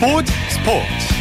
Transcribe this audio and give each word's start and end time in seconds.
스포츠 0.00 0.32
스포츠. 0.48 1.14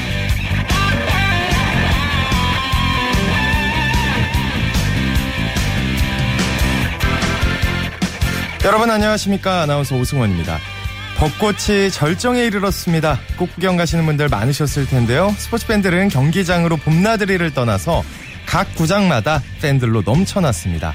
여러분 8.63 8.89
안녕하십니까? 8.89 9.63
아나운서 9.63 9.97
오승원입니다. 9.97 10.59
벚꽃이 11.17 11.91
절정에 11.91 12.45
이르렀습니다. 12.45 13.19
꽃 13.35 13.53
구경 13.53 13.75
가시는 13.75 14.05
분들 14.05 14.29
많으셨을 14.29 14.87
텐데요. 14.87 15.35
스포츠 15.37 15.67
팬들은 15.67 16.07
경기장으로 16.07 16.77
봄나들이를 16.77 17.53
떠나서 17.53 18.05
각 18.45 18.73
구장마다 18.75 19.43
팬들로 19.61 20.03
넘쳐났습니다. 20.05 20.93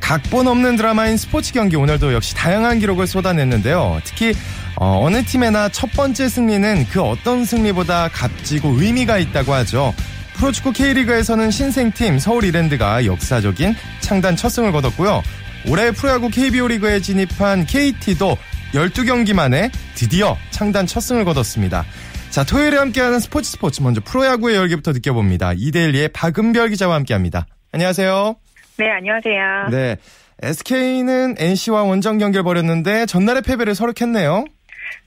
각본 0.00 0.46
없는 0.46 0.76
드라마인 0.76 1.16
스포츠 1.16 1.52
경기 1.52 1.74
오늘도 1.74 2.12
역시 2.12 2.36
다양한 2.36 2.78
기록을 2.78 3.08
쏟아냈는데요. 3.08 4.00
특히 4.04 4.32
어, 4.78 5.08
느 5.10 5.22
팀에나 5.24 5.70
첫 5.70 5.90
번째 5.92 6.28
승리는 6.28 6.86
그 6.90 7.02
어떤 7.02 7.44
승리보다 7.44 8.08
값지고 8.08 8.80
의미가 8.80 9.18
있다고 9.18 9.54
하죠 9.54 9.94
프로축구 10.34 10.72
K리그에서는 10.72 11.50
신생팀 11.50 12.18
서울 12.18 12.44
이랜드가 12.44 13.06
역사적인 13.06 13.74
창단 14.00 14.36
첫 14.36 14.50
승을 14.50 14.70
거뒀고요. 14.72 15.22
올해 15.68 15.90
프로야구 15.92 16.28
KBO 16.28 16.68
리그에 16.68 17.00
진입한 17.00 17.64
KT도 17.64 18.36
12경기 18.74 19.32
만에 19.32 19.70
드디어 19.94 20.36
창단 20.50 20.86
첫 20.86 21.00
승을 21.00 21.24
거뒀습니다. 21.24 21.84
자, 22.28 22.44
토요일에 22.44 22.76
함께하는 22.76 23.18
스포츠 23.18 23.50
스포츠 23.50 23.80
먼저 23.80 24.02
프로야구의 24.04 24.56
열기부터 24.56 24.92
느껴봅니다. 24.92 25.54
이데일리의 25.56 26.08
박은별 26.08 26.68
기자와 26.68 26.96
함께합니다. 26.96 27.46
안녕하세요. 27.72 28.36
네, 28.76 28.90
안녕하세요. 28.90 29.68
네. 29.70 29.96
SK는 30.42 31.36
NC와 31.38 31.84
원정 31.84 32.18
경기를 32.18 32.44
벌였는데 32.44 33.06
전날의 33.06 33.40
패배를 33.40 33.74
서력했네요. 33.74 34.44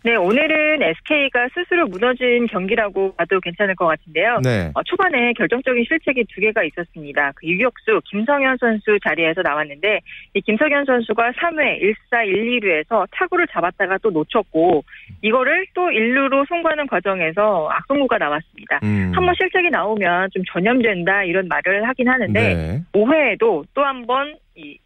네, 0.03 0.16
오늘은 0.16 0.81
SK가 0.81 1.49
스스로 1.53 1.88
무너진 1.88 2.47
경기라고 2.47 3.13
봐도 3.16 3.39
괜찮을 3.39 3.75
것 3.75 3.86
같은데요. 3.88 4.39
네. 4.44 4.71
어, 4.73 4.83
초반에 4.83 5.33
결정적인 5.33 5.83
실책이 5.88 6.25
두 6.33 6.41
개가 6.41 6.63
있었습니다. 6.63 7.31
그 7.36 7.47
유격수 7.47 8.02
김성현 8.05 8.58
선수 8.58 8.97
자리에서 9.03 9.41
나왔는데 9.41 9.99
이 10.33 10.41
김성현 10.41 10.86
선수가 10.86 11.31
3회 11.31 11.81
1사 11.81 12.25
1, 12.27 12.59
2루에서 12.59 13.08
타구를 13.11 13.47
잡았다가 13.47 13.97
또 14.02 14.09
놓쳤고 14.09 14.83
이거를 15.21 15.66
또 15.73 15.88
1루로 15.88 16.47
송구하는 16.47 16.88
과정에서 16.88 17.69
악성구가 17.69 18.17
나왔습니다. 18.17 18.80
음. 18.83 19.11
한번 19.14 19.36
실책이 19.36 19.69
나오면 19.69 20.30
좀 20.33 20.43
전염된다 20.52 21.23
이런 21.23 21.47
말을 21.47 21.88
하긴 21.88 22.08
하는데 22.08 22.55
네. 22.55 22.81
5회에도 22.93 23.66
또 23.73 23.83
한번이 23.83 24.36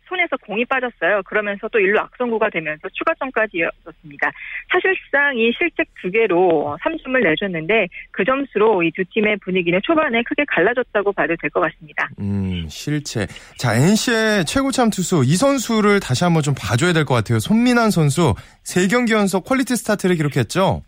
손에서 0.08 0.38
공이 0.38 0.66
빠졌어요. 0.66 1.22
그러면서 1.26 1.68
또 1.70 1.80
일루 1.80 2.00
악송구가 2.00 2.50
되면서 2.52 2.88
추가점까지 2.94 3.58
이었습니다. 3.58 4.32
사실상 4.72 5.38
이 5.38 5.52
실책 5.58 5.88
두 6.02 6.12
개로 6.12 6.78
3점을 6.84 7.22
내줬는데 7.24 7.88
그 8.12 8.24
점수로 8.26 8.84
이 8.84 8.92
두 8.96 9.04
팀의 9.12 9.38
분위기는 9.44 9.80
초반에 9.84 10.22
크게 10.24 10.46
갈라졌다고 10.48 11.12
봐도 11.14 11.36
될 11.42 11.50
것 11.50 11.62
같습니다. 11.62 12.08
음, 12.20 12.66
실체. 12.70 13.26
자, 13.58 13.74
NC의 13.76 14.46
최고참 14.46 14.90
투수 14.92 15.24
이 15.26 15.36
선수를 15.36 16.00
다시 16.00 16.24
한번 16.24 16.44
좀 16.44 16.54
봐줘야 16.58 16.94
될 16.94 17.06
것 17.06 17.16
같아요. 17.16 17.40
손민한 17.40 17.90
선수 17.92 18.36
3경기 18.64 19.12
연속 19.14 19.46
퀄리티 19.46 19.76
스타트를 19.76 20.16
기록했죠. 20.16 20.84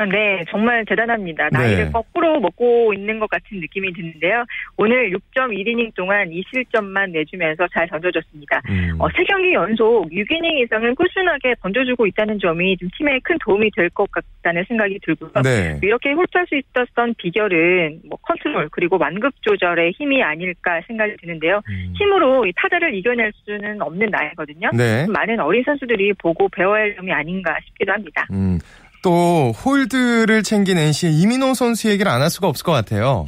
아, 0.00 0.06
네, 0.06 0.44
정말 0.50 0.84
대단합니다. 0.86 1.48
나이를 1.52 1.84
네. 1.84 1.90
거꾸로 1.90 2.40
먹고 2.40 2.94
있는 2.94 3.18
것 3.18 3.28
같은 3.28 3.60
느낌이 3.60 3.92
드는데요. 3.92 4.44
오늘 4.78 5.10
6.1이닝 5.10 5.94
동안 5.94 6.30
2실점만 6.30 7.10
내주면서 7.10 7.68
잘 7.74 7.86
던져줬습니다. 7.88 8.62
음. 8.70 8.96
어, 8.98 9.08
세 9.14 9.22
경기 9.24 9.52
연속 9.52 10.08
6이닝 10.10 10.62
이상은 10.64 10.94
꾸준하게 10.94 11.56
던져주고 11.62 12.06
있다는 12.06 12.38
점이 12.38 12.78
좀 12.78 12.88
팀에 12.96 13.18
큰 13.22 13.36
도움이 13.44 13.70
될 13.76 13.90
것 13.90 14.08
같다는 14.12 14.64
생각이 14.68 14.98
들고요. 15.02 15.32
네. 15.42 15.78
이렇게 15.82 16.12
호투할 16.12 16.46
수 16.46 16.56
있었던 16.56 17.14
비결은 17.18 18.00
뭐 18.08 18.16
컨트롤 18.22 18.68
그리고 18.70 18.96
완급 18.98 19.34
조절의 19.42 19.92
힘이 19.98 20.22
아닐까 20.22 20.80
생각이 20.86 21.16
드는데요. 21.20 21.60
음. 21.68 21.92
힘으로 21.98 22.46
이 22.46 22.52
타자를 22.56 22.94
이겨낼 22.94 23.32
수는 23.44 23.82
없는 23.82 24.08
나이거든요. 24.10 24.70
네. 24.72 25.06
많은 25.08 25.40
어린 25.40 25.62
선수들이 25.64 26.12
보고 26.14 26.48
배워야 26.48 26.82
할 26.82 26.96
점이 26.96 27.12
아닌가 27.12 27.58
싶기도 27.66 27.92
합니다. 27.92 28.26
음. 28.32 28.58
또 29.02 29.52
홀드를 29.52 30.42
챙긴 30.42 30.78
NC의 30.78 31.12
이민호 31.14 31.54
선수 31.54 31.88
얘기를 31.88 32.10
안 32.10 32.20
할 32.20 32.28
수가 32.30 32.48
없을 32.48 32.64
것 32.64 32.72
같아요. 32.72 33.26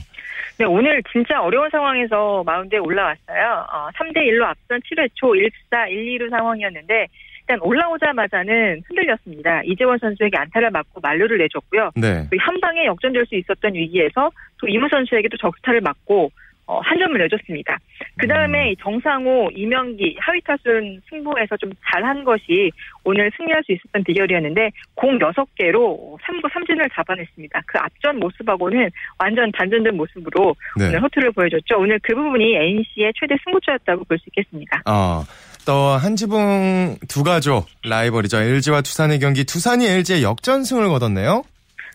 네, 0.59 0.66
오늘 0.66 1.03
진짜 1.10 1.41
어려운 1.41 1.69
상황에서 1.71 2.43
마운드에 2.44 2.78
올라왔어요. 2.78 3.66
어, 3.72 3.88
3대 3.97 4.19
1로 4.19 4.44
앞선 4.44 4.81
7회 4.81 5.09
초 5.15 5.28
1사 5.28 5.88
1, 5.91 6.19
2루 6.19 6.31
상황이었는데 6.31 7.06
일단 7.41 7.59
올라오자마자는 7.62 8.82
흔들렸습니다. 8.87 9.62
이재원 9.65 9.99
선수에게 9.99 10.37
안타를 10.37 10.71
맞고 10.71 11.00
만루를 11.00 11.38
내줬고요. 11.38 11.91
네. 11.97 12.28
또한 12.31 12.61
방에 12.61 12.84
역전될 12.84 13.27
수 13.27 13.34
있었던 13.34 13.75
위기에서 13.75 14.31
또 14.59 14.69
이무 14.69 14.88
선수에게 14.91 15.28
도 15.28 15.37
적타를 15.38 15.81
맞고 15.81 16.31
어, 16.72 16.81
한 16.83 16.99
점을 16.99 17.19
내줬습니다. 17.19 17.77
그 18.16 18.27
다음에 18.27 18.75
정상호, 18.81 19.50
이명기, 19.55 20.16
하위 20.21 20.41
타순 20.41 21.03
승부에서 21.10 21.59
좀 21.59 21.71
잘한 21.93 22.25
것이 22.25 22.71
오늘 23.05 23.31
승리할 23.37 23.62
수 23.65 23.72
있었던 23.72 24.03
비결이었는데 24.05 24.71
공 24.94 25.19
6개로 25.19 26.16
3구 26.22 26.50
3진을 26.50 26.88
잡아냈습니다. 26.94 27.61
그 27.66 27.78
앞전 27.78 28.19
모습하고는 28.21 28.88
완전 29.19 29.53
단전된 29.53 29.94
모습으로 29.97 30.55
네. 30.78 30.87
오늘 30.88 31.03
호투를 31.03 31.33
보여줬죠. 31.32 31.78
오늘 31.78 31.99
그 32.03 32.15
부분이 32.15 32.55
NC의 32.55 33.12
최대 33.21 33.37
승부처였다고 33.44 34.05
볼 34.05 34.19
수 34.22 34.25
있겠습니다. 34.28 34.82
어, 34.87 35.25
또 35.66 35.72
한지붕 35.99 36.97
두 37.09 37.25
가족 37.25 37.66
라이벌이죠. 37.84 38.37
LG와 38.38 38.82
두산의 38.82 39.19
경기 39.19 39.44
두산이 39.44 39.87
LG에 39.87 40.23
역전승을 40.22 40.88
거뒀네요. 40.88 41.43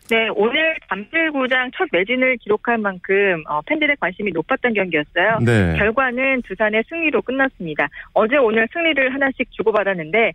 네, 0.09 0.29
오늘 0.35 0.75
잠실구장 0.87 1.71
첫 1.75 1.87
매진을 1.91 2.37
기록할 2.37 2.77
만큼 2.77 3.43
어, 3.47 3.61
팬들의 3.63 3.97
관심이 3.99 4.31
높았던 4.31 4.73
경기였어요. 4.73 5.39
네. 5.45 5.75
결과는 5.77 6.43
두산의 6.43 6.83
승리로 6.87 7.21
끝났습니다. 7.21 7.87
어제 8.13 8.37
오늘 8.37 8.67
승리를 8.71 9.13
하나씩 9.13 9.51
주고받았는데 9.51 10.27
어, 10.27 10.33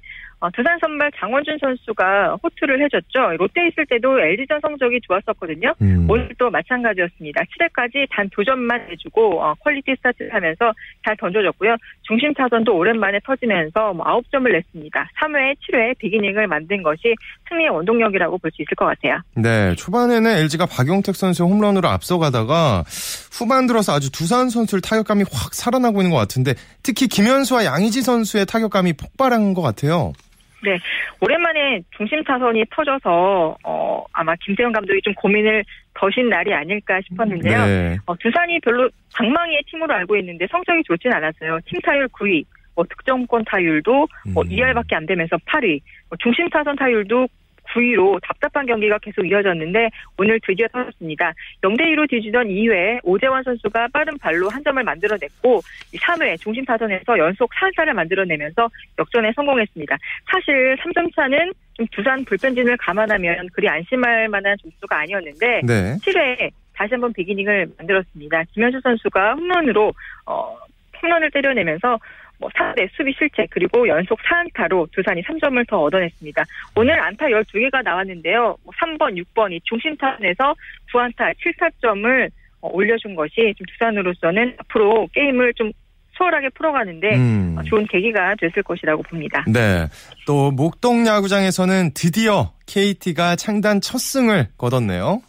두산 0.50 0.78
선발 0.80 1.10
장원준 1.16 1.58
선수가 1.60 2.36
호투를 2.42 2.82
해줬죠. 2.84 3.36
롯데 3.38 3.69
있을 3.69 3.86
때도 3.86 4.19
LG전 4.20 4.60
성적이 4.60 5.00
좋았었거든요. 5.06 5.75
음. 5.82 6.06
오늘도 6.10 6.50
마찬가지였습니다. 6.50 7.42
7회까지 7.42 8.06
단 8.10 8.28
두 8.32 8.42
점만 8.44 8.86
내주고 8.88 9.42
어, 9.42 9.52
퀄리티 9.60 9.94
스타트를 9.97 10.32
하면서 10.32 10.72
잘 11.04 11.16
던져줬고요. 11.19 11.76
중심 12.02 12.32
타선도 12.32 12.75
오랜만에 12.75 13.20
터지면서 13.25 13.92
뭐 13.92 14.06
9점을 14.06 14.50
냈습니다. 14.50 15.10
3회, 15.20 15.54
7회 15.70 15.98
비기닝을 15.98 16.47
만든 16.47 16.82
것이 16.82 17.14
승리의 17.48 17.69
원동력이라고 17.70 18.38
볼 18.38 18.50
수 18.52 18.62
있을 18.62 18.75
것 18.76 18.86
같아요. 18.86 19.20
네, 19.36 19.75
초반에는 19.76 20.31
LG가 20.31 20.66
박용택 20.66 21.14
선수의 21.16 21.48
홈런으로 21.48 21.88
앞서가다가 21.88 22.84
후반 23.32 23.66
들어서 23.66 23.92
아주 23.92 24.10
두산 24.12 24.48
선수를 24.50 24.81
타격감이 24.82 25.25
확 25.32 25.54
살아나고 25.54 26.00
있는 26.00 26.10
것 26.10 26.16
같은데 26.19 26.54
특히 26.82 27.06
김현수와 27.08 27.64
양의지 27.64 28.02
선수의 28.02 28.47
타격감이 28.47 28.94
폭발한 28.94 29.54
것 29.54 29.62
같아요. 29.62 30.12
네, 30.62 30.78
오랜만에 31.21 31.83
중심 31.97 32.23
타선이 32.23 32.65
터져서 32.71 33.56
어, 33.65 34.05
아마 34.12 34.34
김세현 34.37 34.73
감독이 34.73 35.00
좀 35.03 35.12
고민을 35.15 35.65
더신 35.95 36.28
날이 36.28 36.55
아닐까 36.55 37.00
싶었는데요. 37.09 37.67
네. 37.67 37.99
어, 38.06 38.17
두산이 38.17 38.61
별로 38.61 38.89
방망이의 39.15 39.62
팀으로 39.71 39.93
알고 39.95 40.17
있는데 40.17 40.47
성적이 40.50 40.83
좋진 40.84 41.12
않았어요. 41.12 41.59
팀 41.67 41.81
타율 41.81 42.09
9위, 42.09 42.45
뭐 42.75 42.84
득점권 42.84 43.45
타율도 43.45 44.09
뭐 44.33 44.45
음. 44.45 44.49
2할밖에 44.49 44.95
안 44.95 45.06
되면서 45.06 45.37
8위, 45.37 45.81
뭐 46.09 46.17
중심 46.21 46.49
타선 46.49 46.77
타율도 46.77 47.27
9위로 47.72 48.21
답답한 48.22 48.66
경기가 48.66 48.99
계속 48.99 49.27
이어졌는데 49.27 49.91
오늘 50.19 50.41
드디어 50.47 50.66
터졌습니다. 50.69 51.33
0대 51.62 51.81
2로 51.81 52.09
뒤지던 52.09 52.49
2회 52.49 53.00
오재환 53.03 53.43
선수가 53.43 53.88
빠른 53.93 54.16
발로 54.19 54.49
한 54.49 54.62
점을 54.62 54.82
만들어냈고 54.82 55.61
3회 55.94 56.41
중심 56.41 56.64
타선에서 56.64 57.19
연속 57.19 57.50
4안타를 57.50 57.93
만들어내면서 57.93 58.69
역전에 58.99 59.32
성공했습니다. 59.35 59.96
사실 60.31 60.76
3점 60.76 61.14
차는 61.14 61.52
좀 61.75 61.87
두산 61.91 62.25
불펜진을 62.25 62.76
감안하면 62.79 63.49
그리 63.52 63.69
안심할 63.69 64.29
만한 64.29 64.56
점수가 64.62 64.99
아니었는데 64.99 65.61
네. 65.64 65.96
7회에 65.96 66.50
다시 66.75 66.94
한번 66.94 67.12
비기닝을 67.12 67.69
만들었습니다. 67.79 68.44
김현수 68.52 68.81
선수가 68.82 69.35
홈런으로 69.35 69.93
어, 70.26 70.56
홈런을 71.02 71.31
때려내면서 71.31 71.99
뭐 72.43 72.50
상대 72.56 72.89
수비 72.97 73.15
실책 73.17 73.49
그리고 73.50 73.87
연속 73.87 74.19
4안타로 74.19 74.91
두산이 74.91 75.23
3점을 75.23 75.65
더 75.69 75.81
얻어냈습니다. 75.83 76.44
오늘 76.75 77.00
안타 77.00 77.27
12개가 77.27 77.85
나왔는데요. 77.85 78.56
뭐 78.65 78.75
3번, 78.83 79.17
6번 79.25 79.53
이 79.53 79.61
중심 79.62 79.97
타선에서 79.97 80.55
9안타, 80.93 81.33
7타점을 81.39 82.31
어, 82.61 82.69
올려준 82.73 83.15
것이 83.15 83.55
좀 83.56 83.65
두산으로서는 83.67 84.56
앞으로 84.59 85.06
게임을 85.12 85.55
좀 85.55 85.71
수월하게 86.17 86.49
풀어가는데 86.50 87.15
음. 87.15 87.56
어, 87.56 87.62
좋은 87.62 87.87
계기가 87.87 88.35
됐을 88.41 88.65
것이라고 88.65 89.05
봅니다. 89.05 89.44
네. 89.47 89.87
또 90.27 90.50
목동 90.50 91.06
야구장에서는 91.06 91.93
드디어 91.94 92.53
KT가 92.67 93.37
창단 93.37 93.81
첫 93.81 93.99
승을 93.99 94.49
거뒀네요. 94.59 95.23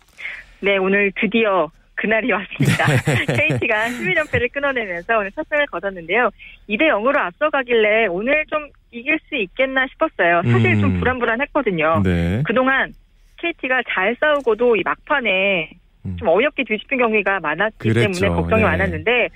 네, 0.62 0.78
오늘 0.78 1.12
드디어 1.22 1.70
그날이 1.96 2.32
왔습니다. 2.32 2.86
네. 2.88 3.26
KT가 3.58 3.88
11연패를 3.88 4.52
끊어내면서 4.52 5.18
오늘 5.18 5.32
첫 5.32 5.46
승을 5.50 5.66
거뒀는데요. 5.68 6.30
2대 6.70 6.82
0으로 6.82 7.18
앞서가길래 7.18 8.08
오늘 8.08 8.46
좀 8.48 8.68
이길 8.92 9.20
수 9.28 9.36
있겠나 9.36 9.86
싶었어요. 9.88 10.42
사실 10.44 10.76
음. 10.76 10.82
좀 10.82 11.00
불안불안했거든요. 11.00 12.02
네. 12.04 12.42
그동안 12.46 12.94
KT가 13.38 13.82
잘 13.90 14.16
싸우고도 14.20 14.76
이 14.76 14.82
막판에 14.84 15.72
음. 16.06 16.18
좀 16.18 16.28
어이없게 16.28 16.64
뒤집힌 16.66 17.00
경기가 17.00 17.40
많았기 17.40 17.90
그랬죠. 17.90 18.20
때문에 18.22 18.42
걱정이 18.42 18.62
네. 18.62 18.68
많았는데 18.70 19.30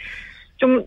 좀 0.57 0.86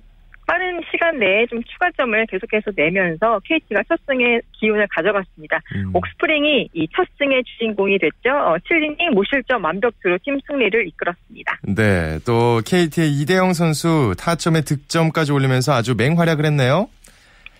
빠른 0.51 0.81
시간 0.91 1.17
내에 1.21 1.47
좀 1.47 1.63
추가점을 1.63 2.27
계속해서 2.27 2.73
내면서 2.75 3.39
KT가 3.45 3.85
첫 3.89 4.01
승의 4.05 4.43
기운을 4.59 4.89
가져갔습니다. 4.91 5.61
음. 5.77 5.91
옥스프링이 5.95 6.71
이 6.73 6.89
첫 6.93 7.07
승의 7.19 7.45
주인공이 7.45 7.99
됐죠. 7.99 8.31
어, 8.31 8.57
7이닝 8.69 9.11
무실점 9.15 9.63
완벽투로 9.63 10.19
팀 10.25 10.41
승리를 10.45 10.89
이끌었습니다. 10.89 11.59
네, 11.77 12.19
또 12.27 12.61
KT의 12.67 13.13
이대영 13.21 13.53
선수 13.53 14.13
타점에 14.19 14.63
득점까지 14.63 15.31
올리면서 15.31 15.73
아주 15.73 15.95
맹활약을 15.95 16.45
했네요. 16.45 16.89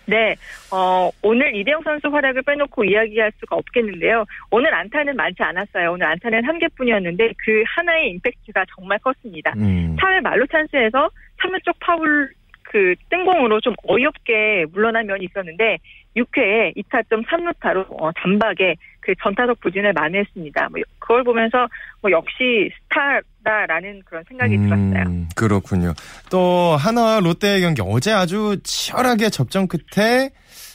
네, 0.05 0.35
어, 0.73 1.09
오늘 1.21 1.55
이대영 1.55 1.83
선수 1.83 2.09
활약을 2.09 2.41
빼놓고 2.41 2.83
이야기할 2.83 3.31
수가 3.39 3.55
없겠는데요. 3.55 4.25
오늘 4.49 4.73
안타는 4.73 5.15
많지 5.15 5.41
않았어요. 5.41 5.93
오늘 5.93 6.07
안타는 6.07 6.43
한 6.43 6.59
개뿐이었는데 6.59 7.29
그 7.37 7.63
하나의 7.67 8.09
임팩트가 8.09 8.65
정말 8.75 8.99
컸습니다. 8.99 9.53
음. 9.55 9.95
4회 9.97 10.19
말로 10.21 10.45
찬스에서 10.47 11.09
3루 11.41 11.63
쪽 11.63 11.79
파울 11.79 12.29
그 12.71 12.95
땡공으로 13.09 13.59
좀 13.59 13.73
어이없게 13.85 14.67
물러난 14.71 15.05
면이 15.05 15.25
있었는데 15.25 15.77
6회에 16.15 16.73
2타점 16.77 17.27
3루타로 17.27 17.85
어, 18.01 18.11
단박에 18.13 18.75
그 19.01 19.13
전타석 19.21 19.59
부진을 19.59 19.91
만회했습니다. 19.91 20.69
뭐 20.69 20.79
그걸 20.99 21.25
보면서 21.25 21.67
뭐 22.01 22.09
역시 22.11 22.71
스타다라는 22.83 24.03
그런 24.05 24.23
생각이 24.23 24.55
들었어요. 24.55 25.03
음, 25.05 25.27
그렇군요. 25.35 25.93
또 26.29 26.77
하나와 26.79 27.19
롯데의 27.19 27.59
경기 27.59 27.81
어제 27.85 28.13
아주 28.13 28.55
치열하게 28.63 29.29
접전 29.31 29.67
끝에 29.67 30.29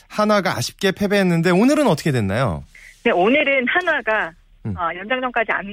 하나가 0.07 0.55
아쉽게 0.55 0.91
패배했는데 0.91 1.49
오늘은 1.49 1.87
어떻게 1.87 2.11
됐나요? 2.11 2.63
네, 3.03 3.09
오늘은 3.09 3.65
한화가 3.67 4.31
음. 4.67 4.77
어, 4.77 4.89
연장전까지 4.95 5.51
안 5.51 5.65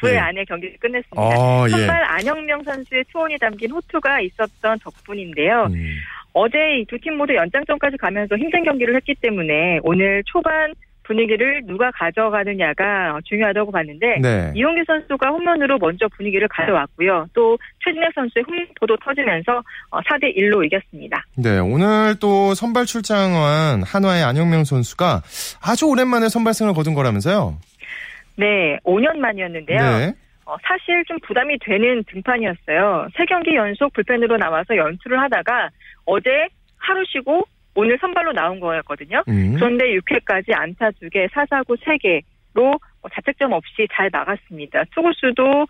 9회 0.00 0.12
네. 0.12 0.18
안에 0.18 0.44
경기를 0.44 0.76
끝냈습니다. 0.78 1.20
어, 1.20 1.66
예. 1.66 1.70
선발 1.70 2.04
안영명 2.04 2.62
선수의 2.62 3.04
투혼이 3.12 3.38
담긴 3.38 3.70
호투가 3.70 4.20
있었던 4.20 4.78
덕분인데요. 4.78 5.68
음, 5.70 5.96
어제 6.32 6.78
이두팀 6.80 7.16
모두 7.16 7.34
연장전까지 7.34 7.96
가면서 7.96 8.36
힘든 8.36 8.64
경기를 8.64 8.94
했기 8.94 9.14
때문에 9.14 9.80
오늘 9.82 10.22
초반 10.26 10.72
분위기를 11.08 11.62
누가 11.66 11.90
가져가느냐가 11.90 13.18
중요하다고 13.24 13.72
봤는데 13.72 14.18
네. 14.20 14.52
이용규 14.54 14.84
선수가 14.86 15.30
홈런으로 15.30 15.78
먼저 15.78 16.06
분위기를 16.14 16.46
가져왔고요. 16.48 17.26
또 17.32 17.58
최진혁 17.82 18.12
선수의 18.14 18.44
홈포도 18.46 18.96
터지면서 19.02 19.62
4대 19.90 20.36
1로 20.36 20.64
이겼습니다. 20.66 21.24
네, 21.36 21.58
오늘 21.58 22.16
또 22.20 22.54
선발 22.54 22.84
출장한 22.84 23.82
한화의 23.82 24.22
안영명 24.22 24.64
선수가 24.64 25.22
아주 25.62 25.86
오랜만에 25.86 26.28
선발승을 26.28 26.74
거둔 26.74 26.92
거라면서요? 26.92 27.56
네, 28.38 28.78
5년 28.84 29.18
만이었는데요. 29.18 29.78
네. 29.78 30.12
어, 30.46 30.56
사실 30.62 31.04
좀 31.06 31.18
부담이 31.26 31.58
되는 31.58 32.02
등판이었어요. 32.04 33.08
세 33.16 33.24
경기 33.26 33.54
연속 33.54 33.92
불펜으로 33.92 34.36
나와서 34.38 34.76
연투를 34.76 35.20
하다가 35.20 35.70
어제 36.06 36.30
하루 36.78 37.04
쉬고 37.04 37.42
오늘 37.74 37.98
선발로 38.00 38.32
나온 38.32 38.60
거였거든요. 38.60 39.22
음. 39.28 39.54
그런데 39.56 39.84
6회까지 39.98 40.54
안타 40.54 40.90
2개, 40.90 41.28
사사구 41.32 41.76
3개로 41.76 42.78
자책점 43.12 43.52
없이 43.52 43.86
잘 43.92 44.08
막았습니다. 44.10 44.84
투구수도 44.94 45.66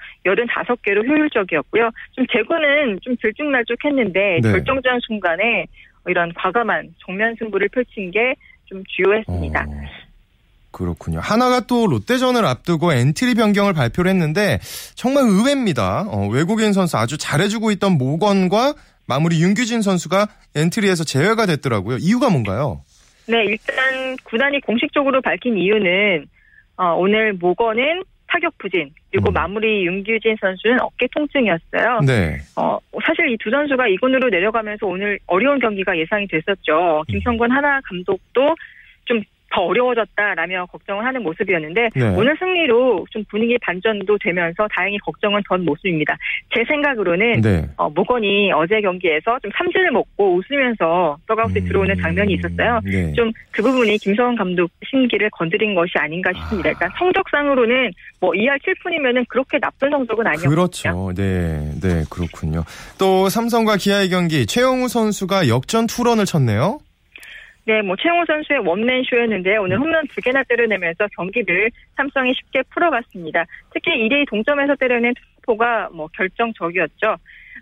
85개로 0.46 1.06
효율적이었고요. 1.08 1.90
좀 2.12 2.26
제구는 2.30 3.00
좀 3.02 3.16
들쭉날쭉했는데 3.20 4.40
네. 4.42 4.52
결정적 4.52 5.00
순간에 5.00 5.66
이런 6.06 6.32
과감한 6.34 6.94
정면 7.04 7.34
승부를 7.38 7.68
펼친 7.70 8.10
게 8.10 8.34
좀 8.68 8.82
주효했습니다. 8.86 9.60
어, 9.60 9.87
그렇군요. 10.78 11.18
한화가 11.20 11.60
또 11.60 11.88
롯데전을 11.88 12.44
앞두고 12.44 12.92
엔트리 12.92 13.34
변경을 13.34 13.72
발표를 13.72 14.10
했는데 14.12 14.60
정말 14.94 15.24
의외입니다. 15.24 16.06
어, 16.08 16.28
외국인 16.28 16.72
선수 16.72 16.96
아주 16.96 17.18
잘해주고 17.18 17.72
있던 17.72 17.98
모건과 17.98 18.74
마무리 19.08 19.42
윤규진 19.42 19.82
선수가 19.82 20.28
엔트리에서 20.54 21.02
제외가 21.02 21.46
됐더라고요. 21.46 21.96
이유가 21.98 22.30
뭔가요? 22.30 22.82
네, 23.26 23.44
일단 23.44 24.16
구단이 24.22 24.60
공식적으로 24.60 25.20
밝힌 25.20 25.56
이유는 25.58 26.26
어, 26.76 26.94
오늘 26.94 27.32
모건은 27.32 28.04
타격 28.28 28.56
부진 28.58 28.90
그리고 29.10 29.30
음. 29.30 29.32
마무리 29.32 29.84
윤규진 29.86 30.36
선수는 30.40 30.80
어깨 30.80 31.08
통증이었어요. 31.12 32.00
네. 32.06 32.38
어, 32.56 32.78
사실 33.04 33.30
이 33.32 33.36
두 33.40 33.50
선수가 33.50 33.84
2군으로 33.84 34.30
내려가면서 34.30 34.86
오늘 34.86 35.18
어려운 35.26 35.58
경기가 35.58 35.98
예상이 35.98 36.28
됐었죠. 36.28 37.02
김성근 37.08 37.50
하나 37.50 37.80
감독도 37.88 38.54
좀 39.06 39.22
더 39.50 39.62
어려워졌다라며 39.62 40.66
걱정을 40.66 41.04
하는 41.04 41.22
모습이었는데 41.22 41.90
네. 41.94 42.08
오늘 42.16 42.36
승리로 42.38 43.06
좀 43.10 43.24
분위기 43.30 43.56
반전도 43.58 44.18
되면서 44.18 44.68
다행히 44.74 44.98
걱정은 44.98 45.40
전 45.48 45.64
모습입니다. 45.64 46.16
제 46.54 46.64
생각으로는 46.64 47.40
네. 47.40 47.68
어, 47.76 47.88
모건이 47.88 48.52
어제 48.52 48.80
경기에서 48.80 49.38
좀 49.40 49.50
삼진을 49.56 49.90
먹고 49.92 50.36
웃으면서 50.36 51.16
더가웃에 51.26 51.60
들어오는 51.60 51.96
장면이 52.00 52.34
있었어요. 52.34 52.80
네. 52.84 53.12
좀그 53.12 53.62
부분이 53.62 53.98
김성원 53.98 54.36
감독 54.36 54.70
심기를 54.88 55.30
건드린 55.30 55.74
것이 55.74 55.92
아닌가 55.96 56.30
싶습니다. 56.34 56.68
아. 56.68 56.72
일단 56.72 56.90
성적상으로는 56.98 57.90
뭐 58.20 58.32
2할 58.32 58.58
7푼이면은 58.60 59.26
그렇게 59.28 59.58
나쁜 59.58 59.90
성적은 59.90 60.26
아니었거든요. 60.26 60.50
그렇죠. 60.50 61.12
네, 61.16 61.72
네, 61.80 62.04
그렇군요. 62.10 62.64
또 62.98 63.28
삼성과 63.28 63.76
기아의 63.76 64.10
경기 64.10 64.46
최영우 64.46 64.88
선수가 64.88 65.48
역전 65.48 65.86
투런을 65.86 66.26
쳤네요. 66.26 66.80
네, 67.68 67.82
뭐 67.82 67.96
최영호 67.96 68.24
선수의 68.26 68.60
원맨 68.60 69.02
쇼였는데 69.04 69.58
오늘 69.58 69.78
홈런 69.78 70.06
두 70.08 70.22
개나 70.22 70.42
때려내면서 70.44 71.06
경기를 71.14 71.70
삼성이 71.98 72.32
쉽게 72.32 72.62
풀어갔습니다. 72.70 73.44
특히 73.74 74.08
2대2 74.08 74.26
동점에서 74.30 74.74
때려낸 74.76 75.12
투포가 75.42 75.90
뭐 75.92 76.08
결정적이었죠. 76.16 77.16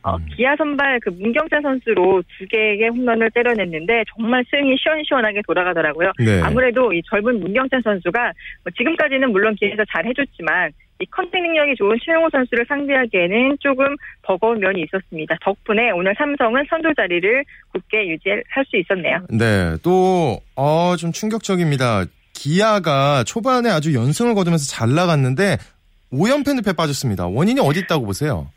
어, 0.05 0.15
음. 0.15 0.27
기아 0.31 0.55
선발 0.55 1.01
그 1.01 1.09
문경자 1.09 1.61
선수로 1.61 2.23
두 2.39 2.47
개의 2.47 2.89
홈런을 2.89 3.33
때려냈는데 3.33 4.05
정말 4.15 4.45
스윙이 4.49 4.77
시원시원하게 4.79 5.43
돌아가더라고요. 5.45 6.13
네. 6.25 6.41
아무래도 6.41 6.93
이 6.93 7.03
젊은 7.11 7.41
문경찬 7.41 7.83
선수가 7.83 8.33
뭐 8.63 8.73
지금까지는 8.79 9.33
물론 9.33 9.57
기회에서 9.57 9.83
잘 9.93 10.07
해줬지만 10.07 10.71
이 10.99 11.07
컨택 11.07 11.43
능력이 11.43 11.75
좋은 11.77 11.97
최영호 12.05 12.29
선수를 12.31 12.65
상대하기에는 12.69 13.59
조금 13.61 13.97
버거운 14.23 14.61
면이 14.61 14.83
있었습니다. 14.83 15.37
덕분에 15.43 15.91
오늘 15.91 16.15
삼성은 16.17 16.65
선두 16.71 16.95
자리를 16.95 17.45
굳게 17.73 18.09
유지할 18.09 18.43
수 18.67 18.77
있었네요. 18.79 19.19
네, 19.31 19.77
또, 19.83 20.41
어, 20.55 20.97
좀 20.97 21.13
충격적입니다. 21.13 22.05
기아가 22.33 23.25
초반에 23.25 23.71
아주 23.71 23.95
연승을 23.95 24.35
거두면서 24.35 24.65
잘 24.67 24.95
나갔는데 24.95 25.57
5연패 26.13 26.55
늪에 26.57 26.73
빠졌습니다. 26.73 27.27
원인이 27.27 27.61
어디 27.61 27.81
있다고 27.81 28.07
보세요? 28.07 28.51